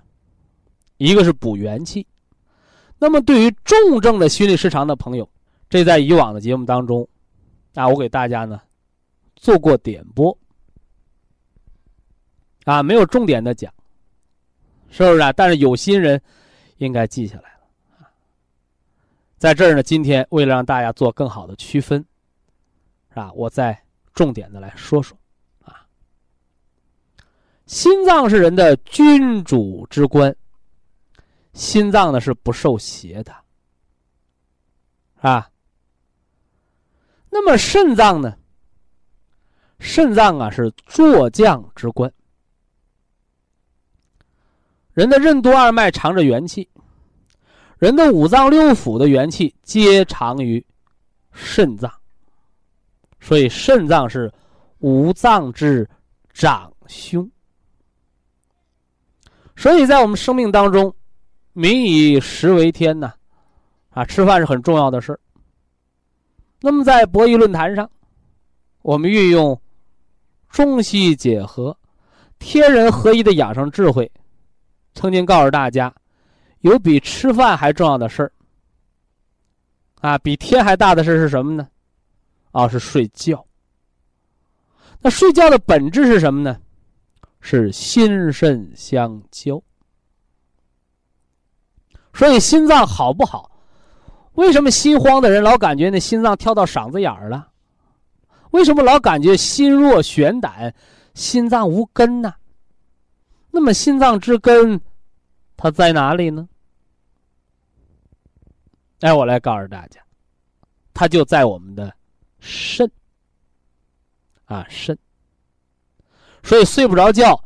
[0.99, 2.07] 一个是补元气，
[2.99, 5.27] 那么对于重症的心律失常的朋友，
[5.71, 7.09] 这在以往的节目当中，
[7.73, 8.61] 啊，我给大家呢
[9.37, 10.37] 做过点播，
[12.71, 13.73] 啊，没有重点的讲，
[14.91, 15.33] 是不是啊？
[15.33, 16.23] 但是有心人
[16.77, 17.67] 应该记下来了
[17.99, 18.07] 啊。
[19.39, 21.99] 在这儿呢，今天为了让大家做更好的区分，
[23.09, 23.33] 是吧？
[23.33, 23.77] 我再
[24.15, 25.19] 重点的来说说，
[25.65, 25.85] 啊，
[27.67, 30.33] 心脏是人的君主之官。
[31.53, 33.35] 心脏呢是不受邪的，
[35.17, 35.51] 啊。
[37.31, 38.39] 那么肾脏呢？
[39.81, 42.13] 肾脏啊是坐将之官。
[44.93, 46.69] 人的任督二脉藏着元气，
[47.79, 50.65] 人的五脏六腑的元气皆藏于
[51.33, 51.91] 肾脏，
[53.21, 54.33] 所以肾脏是
[54.79, 55.89] 五脏之
[56.33, 57.31] 长兄。
[59.57, 60.95] 所以在我们生命当中。
[61.53, 63.13] 民以食为天呐，
[63.91, 65.19] 啊，吃饭是很重要的事
[66.61, 67.91] 那么在博弈论坛上，
[68.83, 69.61] 我们运用
[70.49, 71.77] 中西结合、
[72.39, 74.11] 天人合一的养生智慧，
[75.01, 75.91] 曾经告诉大家，
[76.61, 78.31] 有比吃饭还重要的事儿。
[80.03, 81.67] 啊，比天还大的事是什么呢？
[82.51, 83.43] 啊，是睡觉。
[85.01, 86.61] 那睡觉的本质是什么呢？
[87.41, 89.59] 是心肾相交。
[92.13, 93.51] 所以心脏好不好？
[94.35, 97.49] 为什么心慌的人老感觉那心脏跳到嗓子眼儿了？
[98.51, 100.75] 为什么老感觉心若悬胆、
[101.15, 102.35] 心脏无根呢？
[103.51, 104.79] 那么心脏之根，
[105.63, 106.49] 它在哪里呢？
[109.01, 110.01] 哎，我来告诉大家，
[110.95, 111.95] 它就在我们的
[112.39, 112.91] 肾
[114.47, 114.99] 啊肾。
[116.43, 117.45] 所以睡不着觉，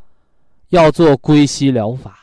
[0.68, 2.20] 要做归息疗法。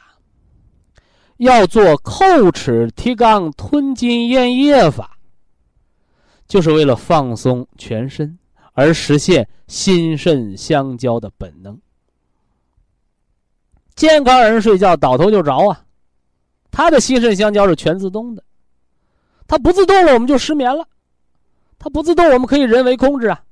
[1.36, 5.18] 要做叩齿提肛吞津咽液法，
[6.48, 8.40] 就是为了放松全身，
[8.72, 11.78] 而实现心肾相交的本能。
[14.02, 15.86] 健康人睡觉倒头就着啊，
[16.72, 18.44] 他的心肾相交是全自动的，
[19.46, 20.84] 他不自动了我们就失眠了，
[21.78, 23.44] 他不自动我们可以人为控制啊。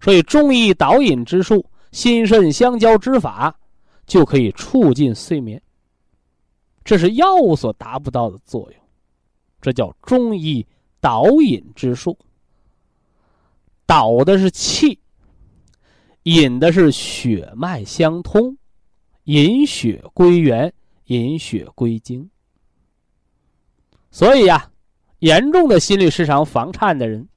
[0.00, 3.52] 所以中医导引之术，心肾相交之法，
[4.06, 5.60] 就可以促进睡眠。
[6.84, 8.80] 这是药物所达不到的作用，
[9.60, 10.64] 这叫中医
[11.00, 12.16] 导引之术。
[13.84, 14.96] 导的是气，
[16.22, 18.56] 引的是血脉相通，
[19.26, 20.72] 引血归元，
[21.04, 22.28] 引血归经。
[24.10, 24.68] 所以呀，
[25.18, 27.28] 严重的心律失常、房颤的人，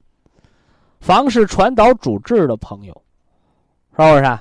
[1.00, 3.02] 房是传导主治的朋友，
[3.90, 4.38] 是不是？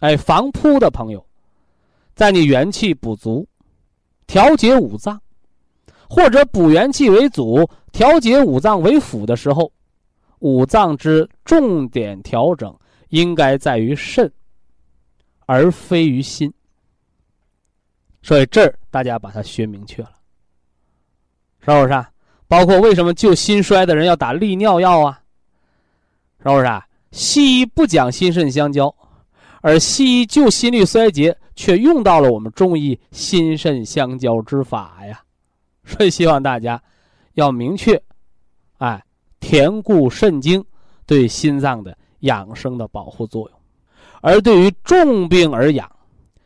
[0.00, 1.24] 哎，房铺的朋友，
[2.14, 3.46] 在你元气不足。
[4.26, 5.20] 调节五脏，
[6.08, 9.72] 或者补元气为主，调节五脏为辅的时候，
[10.38, 12.72] 五脏之重点调整
[13.08, 14.32] 应该在于肾，
[15.46, 16.52] 而非于心。
[18.22, 20.12] 所以这儿大家把它学明确了，
[21.60, 21.92] 是不是？
[21.92, 22.10] 啊？
[22.48, 25.20] 包括为什么救心衰的人要打利尿药啊？
[26.42, 26.66] 是不是？
[26.66, 26.86] 啊？
[27.12, 28.94] 西医不讲心肾相交，
[29.62, 35.22] 而西医救心律衰竭却用到了我们中医心肾相交之法呀。
[35.84, 36.80] 所以希望大家
[37.34, 38.00] 要明确，
[38.78, 39.02] 哎，
[39.40, 40.64] 填固肾精
[41.04, 43.58] 对心脏的养生的保护作用。
[44.20, 45.90] 而对于重病而养、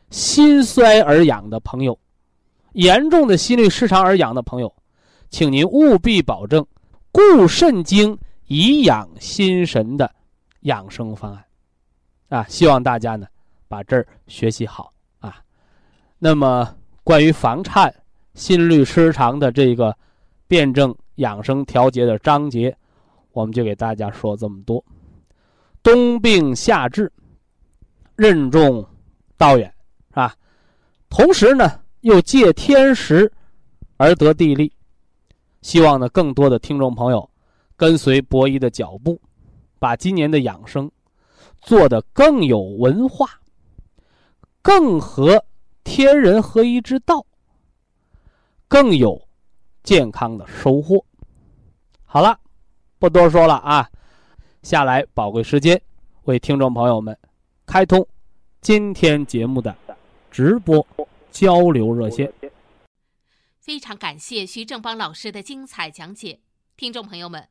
[0.09, 1.97] 心衰而养的朋友，
[2.73, 4.73] 严重的心律失常而养的朋友，
[5.29, 6.65] 请您务必保证
[7.11, 10.09] 固肾精以养心神的
[10.61, 11.43] 养生方案。
[12.29, 13.27] 啊，希望大家呢
[13.67, 15.37] 把这儿学习好啊。
[16.17, 17.93] 那么，关于房颤、
[18.33, 19.95] 心律失常的这个
[20.47, 22.75] 辩证养生调节的章节，
[23.31, 24.83] 我们就给大家说这么多。
[25.83, 27.11] 冬病夏治。
[28.17, 28.87] 任重
[29.35, 29.69] 道远，
[30.15, 30.33] 是吧？
[31.09, 33.29] 同时呢，又借天时
[33.97, 34.71] 而得地利。
[35.61, 37.29] 希望呢，更多的听众朋友
[37.75, 39.21] 跟随博弈的脚步，
[39.77, 40.89] 把今年的养生
[41.61, 43.27] 做得更有文化，
[44.61, 45.43] 更合
[45.83, 47.25] 天人合一之道，
[48.69, 49.21] 更有
[49.83, 51.03] 健康的收获。
[52.05, 52.39] 好了，
[52.99, 53.89] 不多说了啊，
[54.63, 55.79] 下来宝贵时间
[56.23, 57.17] 为听众朋友们。
[57.65, 58.07] 开通
[58.61, 59.75] 今天节目的
[60.35, 60.85] 直播
[61.31, 62.29] 交流热线。
[63.57, 66.41] 非常感谢徐正邦老师的精彩讲解，
[66.75, 67.47] 听众朋友们，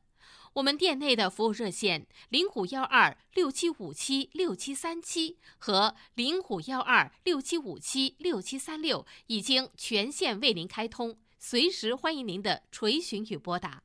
[0.53, 13.81] 我们店内的服务热线零五幺二六七五七六七三七和零五幺二六七五七六七三六已经全线为您开通，随时欢迎您的垂询与拨打。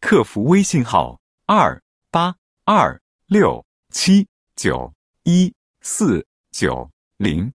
[0.00, 1.78] 客服微信号二
[2.10, 2.34] 八
[2.64, 4.26] 二六七
[4.56, 4.90] 九
[5.24, 5.52] 一。
[5.80, 7.52] 四九零，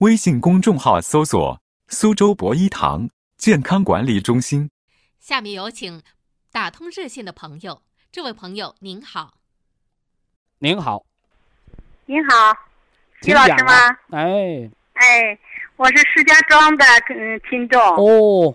[0.00, 4.70] 微信公众号搜索“苏州博一堂健康管理中心”。
[5.20, 6.02] 下面有请
[6.50, 9.34] 打通热线的朋友，这位朋友您好。
[10.58, 11.04] 您好。
[12.06, 12.56] 您好，
[13.20, 13.72] 徐老师吗？
[14.12, 14.70] 哎。
[14.94, 15.38] 哎，
[15.76, 17.78] 我是石家庄的嗯听众。
[17.78, 18.54] 哦。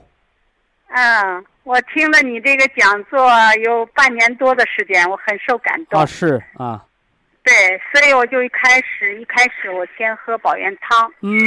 [0.87, 3.29] 嗯，我听了你这个讲座
[3.63, 6.01] 有半年多的时间，我很受感动。
[6.01, 6.83] 啊，是啊。
[7.45, 7.53] 对，
[7.93, 11.37] 所以我就一开始一开始我先喝保元汤，嗯，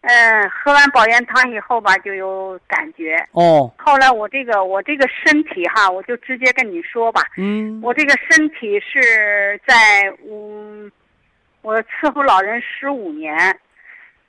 [0.00, 3.14] 嗯，喝完保元汤以后吧，就有感觉。
[3.30, 3.72] 哦。
[3.78, 10.90] 后来我这个我这个身体哈，我就直接跟你说吧，嗯，我这个身体是在嗯，
[11.62, 13.32] 我伺候老人十五年，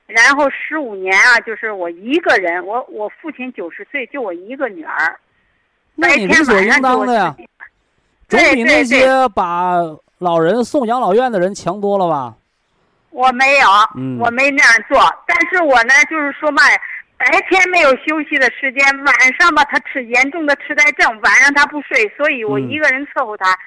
[0.06, 5.20] 然后十五年啊，就是我一个人，我我父亲九十岁，就我一个女儿，
[5.96, 7.36] 那你理所应当的呀，
[8.30, 9.82] 总比那些把。
[10.22, 12.36] 老人送养老院的人强多了吧？
[13.10, 13.68] 我没有，
[14.24, 15.02] 我没那样做。
[15.26, 16.62] 但是我呢，就是说嘛，
[17.18, 23.58] 白天没有休息的时间，晚上吧，他吃严重的痴呆症，晚上他不睡，所以我一个人伺候他。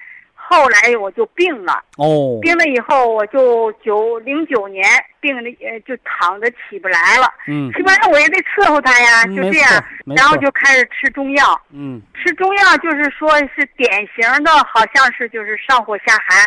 [0.47, 4.85] 后来我就病了，哦，病了以后我就九零九年
[5.19, 9.85] 病的，呃，就躺着起不来了，嗯，起不来我也得伺候他呀，就这样，
[10.15, 16.47] 然后就开始吃中药，嗯，吃中药就是说是典型的，好像是就是上火下寒，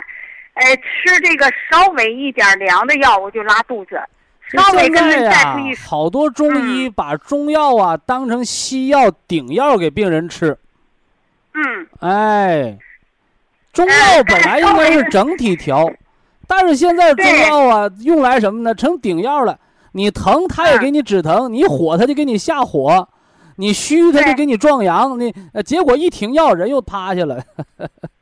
[0.54, 4.00] 哎，吃这个稍微一点凉的药我就拉肚子，
[4.50, 10.58] 稍微跟人再出一，好多中医把中药啊当成西药顶药给病人吃，
[11.56, 12.78] 嗯，哎。
[13.78, 15.88] 中药本来应该是整体调，
[16.48, 18.74] 但是现在中药啊用来什么呢？
[18.74, 19.60] 成顶药了。
[19.92, 23.08] 你疼，他也给你止疼；你火，他就给你下火；
[23.56, 25.20] 你虚，他就给你壮阳。
[25.20, 27.40] 你结果一停药，人又趴下了。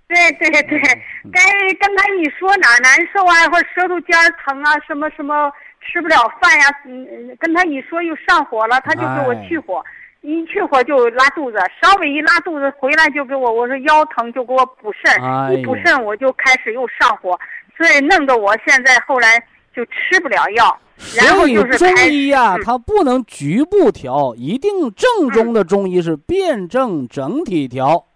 [0.07, 0.79] 对对对，
[1.31, 1.41] 该
[1.79, 5.51] 跟他一说哪难受啊，或者舌头尖疼啊，什么什么
[5.81, 9.83] 吃不了饭呀，嗯，跟他一说又上火了，他就给我去火。
[10.25, 17.39] 一去火就拉肚子，稍微一拉肚子回来就给我，我说腰疼就给我补肾，一补肾我就开始又上火，
[17.77, 19.39] 所以弄得我现在后来
[19.71, 20.75] 就吃不了药。
[20.97, 28.07] 所以中医呀，它不能局部调，一定正宗的中医是辩证整体调，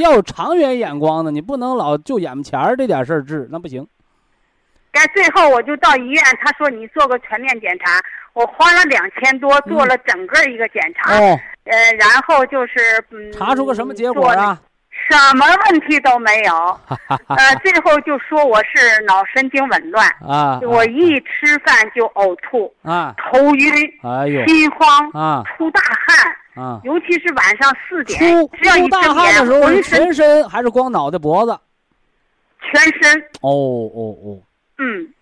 [0.00, 3.86] 要有长远眼光的，你不能老就眼前这点事儿治，那不行。
[4.90, 8.00] 但最后我就到医院，他说你做个全面检查。
[8.34, 14.60] 我花了两千多做了整个一个检查，哦，呃，然后就是嗯，查出个什么结果啊？
[15.10, 16.54] 什么问题都没有，
[17.28, 23.72] 呃，最后就说我是脑神经紊乱啊，我一吃饭就呕吐啊，头晕，
[24.02, 31.58] 哎呦，心慌啊，出大汗啊，尤其是晚上四点，出出大汗的时候是全身还是光脑袋脖子？
[32.60, 33.20] 全身。
[33.42, 34.40] 哦哦哦。
[34.78, 35.12] 嗯。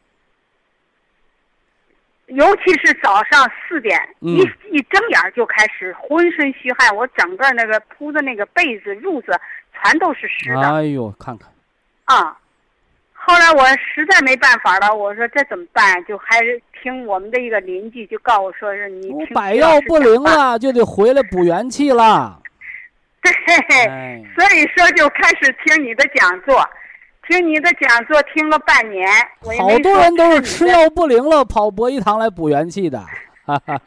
[2.34, 9.38] 尤其是早上四点，一一睁眼就开始浑身虚汗，我整个那个铺的那个被子褥子
[9.72, 10.60] 全都是湿的。
[10.72, 11.48] 哎呦，看看，
[12.04, 12.36] 啊，
[13.12, 16.04] 后来我实在没办法了，我说这怎么办？
[16.06, 22.40] 就还是听我们的一个邻居就告诉我说是你百药不灵了，就得回来补元气了。
[23.22, 26.68] 对，哎所以说就开始听你的讲座，
[27.28, 29.08] 听你的讲座听了半年，
[29.58, 32.98] 好多人都是吃药不灵了，跑博医堂来补元气的。
[33.44, 33.80] 哈哈，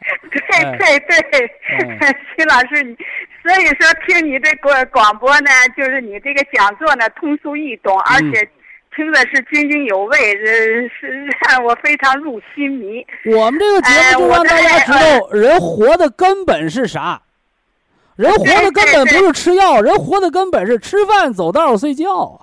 [0.78, 2.94] 对对对，哎 徐老师，你
[3.42, 8.48] 所以说听你这广广播呢，就是你这个讲座呢通俗易懂，而嗯且
[8.94, 13.06] 听的是津津有味，呃，是 让我非常入心迷。
[13.34, 17.22] 我们这个节哎目就让大家知道人活的根本是啥。
[18.16, 22.40] 人活的根本不是吃药，人活的根本是吃饭、走道、睡觉。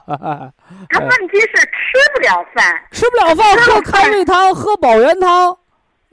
[0.90, 5.58] 他问题是吃不了饭，吃不了饭，喝开胃汤，喝保元汤，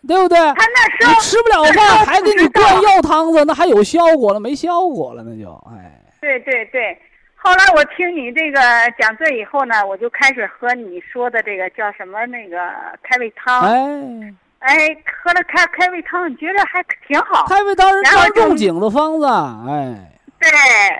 [0.06, 0.38] 对不对？
[0.38, 4.40] 他那时候吃不了饭，还给你灌药汤子，那还有效果了？
[4.40, 5.96] 没效果了，那就哎。
[6.20, 6.98] 对对对，
[7.34, 8.61] 后来我听你这个
[8.98, 12.58] 讲座以后呢，我就开始喝你说的这个叫什么那个
[13.02, 13.62] 开胃汤。
[13.62, 17.46] 哎，哎，喝了开开胃汤，觉得还挺好。
[17.46, 19.96] 开胃汤是张然后就仲景的方子，哎，
[20.38, 20.50] 对，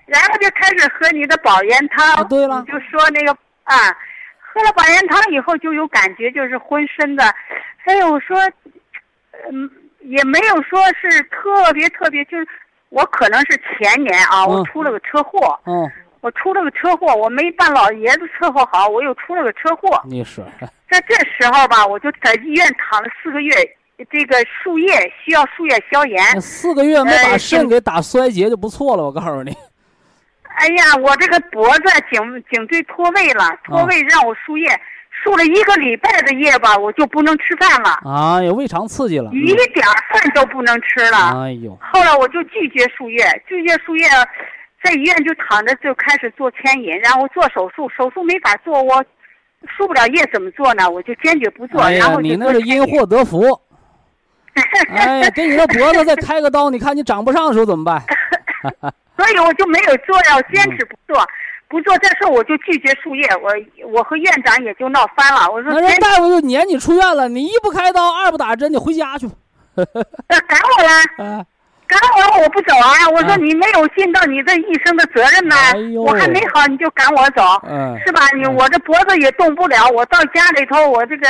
[0.07, 2.15] 然后就开始喝你的保元汤。
[2.15, 3.37] 啊对了你就说那个
[3.71, 3.97] 啊，
[4.39, 7.25] 喝了保元汤以后就有感觉，就是浑身的，
[7.85, 8.37] 哎呦，我说，
[9.51, 12.47] 嗯，也没有说是特别特别，就是
[12.89, 15.89] 我可能是前年啊，我嗯出了个车祸，嗯，
[16.21, 20.03] 我出了个车祸，我没办老爷子伺候好，我又出了个车祸。
[20.05, 20.45] 你说，
[20.91, 23.55] 在这时候吧，我就在医院躺了四个月，
[24.11, 26.41] 这个输液需要输液消炎。
[26.41, 29.57] 四个月没把哎肾给打衰竭就不错了，我告诉你。
[30.61, 32.21] 哎呀，我这个脖子颈
[32.53, 34.69] 颈椎脱位了，脱位让我输液，
[35.11, 39.31] 输了一个礼拜的液吧，我就不能吃饭了，哎呀，胃肠刺激了。
[39.33, 41.33] 一点饭都不能吃了。
[41.33, 44.05] 嗯哎呦，后来我就拒绝输液，拒绝输液，
[44.85, 49.03] 在医院就躺着就开始做牵引，然后做手术，手术没法做，我
[49.79, 50.91] 输不了液怎么做呢？
[50.91, 52.87] 我就坚决不做，哎呀，然后就你那是因。
[52.87, 53.59] 祸得福。
[54.91, 58.03] 哎，给你的脖子再开个刀，你看你长不上的时候怎么办？
[59.21, 61.23] 所以我就没有做，要坚持不做，
[61.69, 63.53] 不做这事我就拒绝输液，我
[63.91, 69.35] 我和院长也就闹翻了，我说那人大夫就撵你出院了，你一不开刀，二不打针，你回家去吧。
[69.77, 70.89] 赶我了。
[71.19, 71.47] 哎，
[71.87, 73.09] 赶我，我不走啊！
[73.13, 78.23] 我说啊你没有尽到你这一生的责任呐、哎我还没好你就赶我走，嗯是吧？
[78.37, 81.27] 你嗯我这脖子也动不了，我到家里头我这个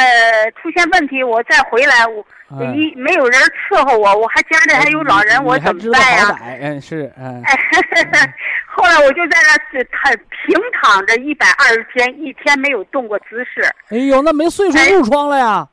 [0.61, 2.25] 出现问题，我再回来，我
[2.59, 6.27] 哎一没有人伺候我，我还家里还有老人，我怎么办呀？
[8.67, 13.63] 后来我就在那是他平躺着一百二十天，一天没有动过姿势。
[13.91, 15.69] 哎呦，那没岁数哎褥疮了呀？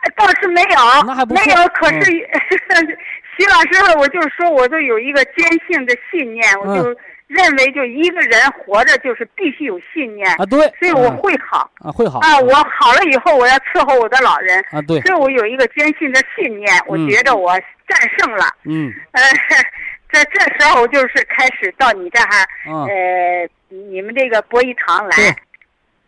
[0.00, 0.76] 哎倒是没有，
[1.06, 1.68] 那还不错没有。
[1.68, 2.04] 可是，
[3.38, 6.94] 徐老师，我就是说，我都有一个坚信的信念，我就
[7.26, 12.38] 认为，就一个人活着就是必须有信念，啊，对，所以我嗯会好啊会好啊。
[12.40, 17.52] 我好了以后，我要伺候我的老人，啊对，所以我有一个坚信的信念，我嗯觉得我
[17.88, 18.44] 战胜了。
[18.64, 19.20] 嗯呃，
[20.10, 22.84] 这这时候就是开始到你这儿，嗯。
[22.86, 25.36] 呃，你们这个博医堂对来，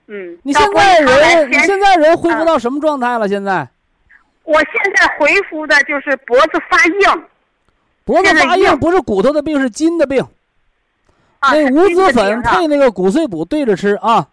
[0.06, 3.26] 嗯，你现在人，你现在人恢复啊到什么状态了？
[3.28, 3.68] 现在
[4.44, 7.24] 我现在恢复的就是脖子发硬。
[8.04, 10.24] 脖子发硬不是骨头的病，是筋的病。
[11.40, 14.26] 啊，那是筋的无籽粉配那个骨碎补对着吃啊，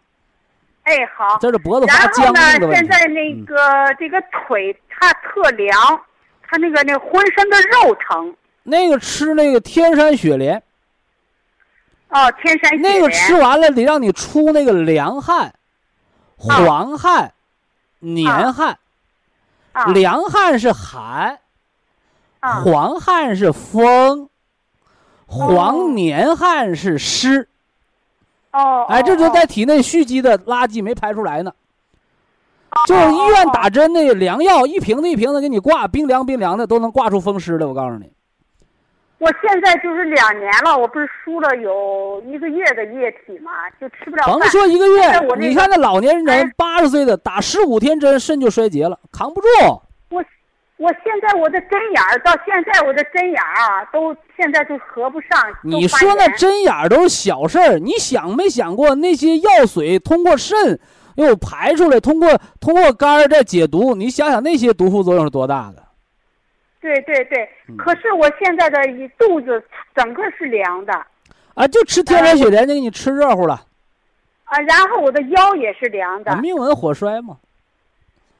[0.84, 1.38] 哎好。
[1.40, 2.76] 这是脖子然发僵后呢硬的，问题。
[2.76, 5.78] 现在那个、这个腿它特凉，
[6.42, 8.36] 它那个那浑身的肉疼。
[8.64, 10.64] 那个吃那个天山雪莲，
[12.10, 15.54] 哦，天山雪莲那个吃完了得让你出那个凉汗、
[16.36, 17.34] 黄汗、
[18.00, 18.78] 黏汗。
[19.74, 21.38] 啊凉汗是寒，
[22.40, 24.30] 啊黄汗是风，
[25.26, 27.48] 黄黏汗是湿。
[28.52, 31.52] 哦，哎，这就哦在体内蓄积的垃圾没排出来呢。
[32.88, 37.66] 就是医院打针那个凉药，一瓶子一瓶子给你挂，冰凉冰凉的都能挂出风湿来。
[37.66, 38.12] 我告诉你，
[39.18, 44.40] 我现在就是两年了，我不是输了有一个月的液体嘛，就吃不了饭。
[44.40, 45.02] 甭说一个月
[45.38, 49.48] 你看那老年人哎八十岁的打十五天针，肾就衰竭了，扛不住。
[50.78, 55.30] 我我现在我的针眼儿到现在我的针眼儿啊，都现在都合不上。
[55.64, 60.80] 你说那针眼儿都是小事儿，你想没想过那些药水通过肾
[61.16, 63.96] 又排出来，通过通过肝儿再解毒？
[63.96, 65.84] 你想想那些毒副作用是多大的？
[66.82, 69.64] 对对对，嗯可是我现在的一肚子
[69.96, 70.94] 整个是凉的
[71.56, 73.60] 啊，就吃天山雪莲就给你吃热乎了，
[74.44, 77.38] 啊，然后我的腰也是凉的啊，命门火衰嘛。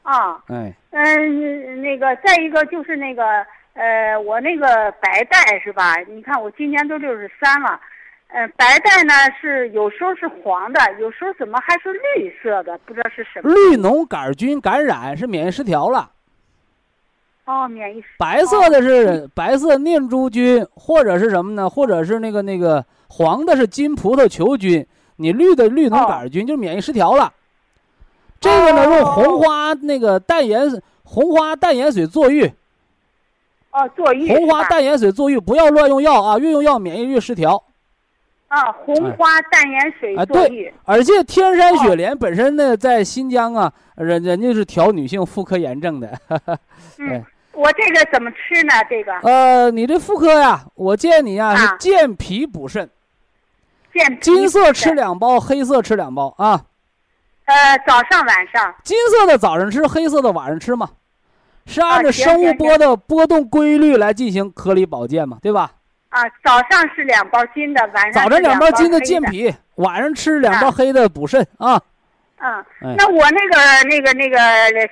[0.06, 3.44] 啊，哎，嗯，那个再一个就是那个
[3.74, 4.64] 呃，我那个
[5.00, 5.96] 白带是吧？
[6.08, 7.80] 你看我今年都六十三了，
[8.28, 12.78] 呃，白带呢是有时候是黄的，有时候怎么还是绿色的？
[12.86, 13.52] 不知道是什么。
[13.52, 16.12] 绿脓杆菌感染是免疫失调了。
[17.46, 18.04] 哦，免疫。
[18.16, 21.68] 白色的是白色念珠菌，或者是什么呢？
[21.68, 24.86] 或者是那个那个黄的是金葡萄球菌，
[25.16, 27.32] 你绿的绿脓杆菌就是免疫失调了。
[28.40, 32.52] 这个呢，用红花那个淡盐红花淡盐水坐浴。
[33.70, 34.28] 哦，坐浴。
[34.28, 36.38] 红花淡盐水坐浴，不要乱用药啊！
[36.38, 37.62] 越用药免疫越失调。
[38.48, 40.72] 啊，红花淡盐水坐浴。
[40.84, 46.08] 而且天山雪莲本身呢，在新疆啊，人人家是调女性妇科炎症的。
[46.98, 48.72] 嗯，我这个怎么吃呢？
[48.88, 49.12] 这个？
[49.28, 52.88] 呃，你这妇科呀，我建议你啊，是健脾补肾。
[53.92, 56.64] 健金色吃两包，黑色吃两包啊。
[57.46, 58.74] 呃，早上晚上。
[58.84, 60.90] 金色的早上吃，黑色的晚上吃嘛，
[61.66, 65.70] 是按照生物波的波动规律来进行颗粒保健嘛，对吧？
[66.10, 71.80] 啊，早上是两包金的，晚上早上两包金的健脾，晚上吃两包黑的补肾啊。
[72.38, 74.38] 嗯，那我那个那个那个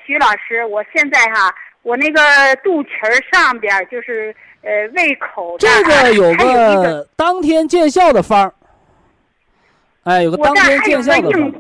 [0.07, 2.21] 徐老师，我现在哈，我那个
[2.63, 8.55] 肚脐儿上边就是呃胃口这个有个当天见效的方儿，
[10.05, 11.53] 哎，有个当天见效的方，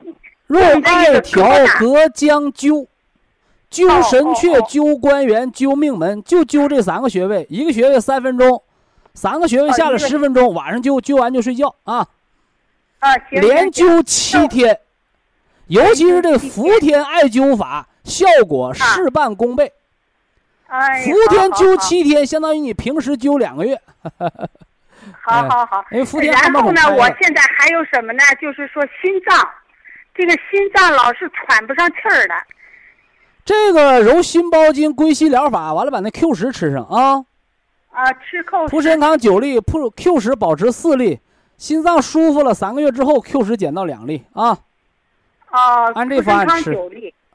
[0.46, 1.46] 若艾条
[1.78, 2.86] 隔将灸，
[3.70, 8.62] 灸神阙，灸关元，灸命门，就灸这三个穴位，一个穴位三分钟。
[9.16, 12.04] 三个穴位下来十分钟，晚上灸灸完就睡觉啊！
[12.98, 14.80] 啊，连灸七天，
[15.68, 19.72] 尤其是这个伏天艾灸法，效果事半功倍。
[20.66, 23.80] 哎，伏天灸七天，相当于你平时灸两个月。
[25.22, 28.22] 好好好，因为伏天然后呢，我现在还有什么呢？
[28.42, 29.48] 就是说心脏，
[30.14, 32.44] 这个心脏老是喘不上气儿来。
[33.44, 37.24] 这个揉心包经归西疗法，完了把那 Q 十吃上啊。
[37.90, 41.20] 啊，吃扣蒲参汤九粒，蒲 Q 十保持四粒，
[41.58, 44.58] 心脏舒服了三个月之后，Q 十减到两粒啊。
[45.50, 46.76] 哦，按这方案吃。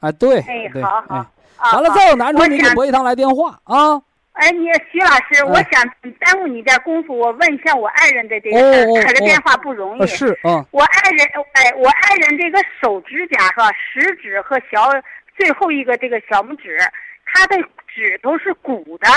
[0.00, 1.26] 哎，对，哎，好好。
[1.72, 4.02] 完了，再有难处你给博一堂来电话啊。
[4.32, 5.82] 哎，你徐老师，我想
[6.18, 10.06] 耽误你点功夫，我问一下我爱人的这个事儿打个电话不容易。
[10.06, 10.64] 是啊。
[10.70, 13.70] 我爱人，哎，我爱人这个手指甲是吧？
[13.72, 14.90] 食指和小
[15.36, 16.78] 最后一个这个小拇指，
[17.26, 17.56] 他的
[17.88, 19.08] 指头是鼓的。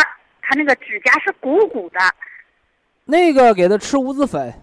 [0.45, 1.99] 他那个指甲是鼓鼓的，
[3.05, 4.53] 那个给他吃无籽粉，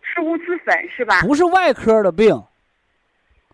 [0.00, 1.22] 吃无籽粉是吧？
[1.22, 2.32] 不是外科的病，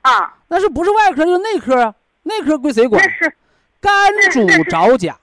[0.03, 1.95] 啊，那是不是外科就是内科啊？
[2.25, 3.03] 内科归谁管？
[3.03, 3.35] 那是
[3.81, 5.19] 肝主着甲。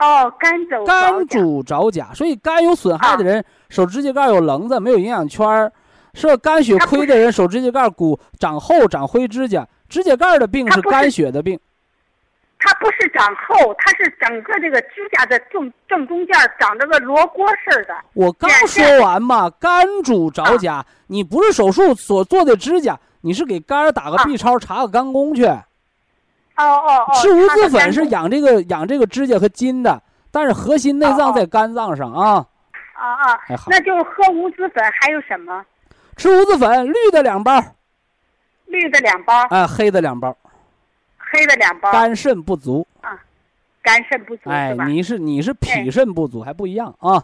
[0.00, 5.72] 哦，肝主肝主着甲，所以肝有损害的人，手指甲盖有棱子，没有营养圈儿
[6.14, 11.58] 是肝血亏的人，手指甲盖骨长厚，长灰指甲，指甲盖的病是肝血的病。
[12.60, 17.94] 它不是长厚，它是整个这个指甲的正正中间长着个罗锅似的。
[18.14, 25.48] 我刚说完嘛，肝主着甲，你不是手术所做的指甲，你是给肝打个 B 超查个肝功去。
[26.58, 27.14] 哦哦哦。
[27.14, 32.46] 吃无籽粉是养这个养这个指甲和筋的，但是核心内脏在肝脏上啊。
[32.92, 33.40] 啊啊。
[33.68, 35.64] 那就喝无籽粉还有什么？
[36.16, 37.62] 吃无籽粉，绿的两包。
[38.66, 39.32] 绿的两包。
[39.50, 40.36] 哎，黑的两包。
[41.30, 43.12] 黑的两包，肝肾不足啊，
[43.82, 47.22] 肝肾不足哎，你是你是脾肾不足，还不一样啊。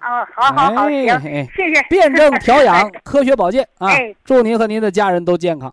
[0.00, 1.20] 哦，好好好，行，
[1.54, 1.80] 谢谢。
[1.88, 3.88] 辩证调养， 科学保健啊！
[4.24, 5.72] 祝您和您的家人都健康。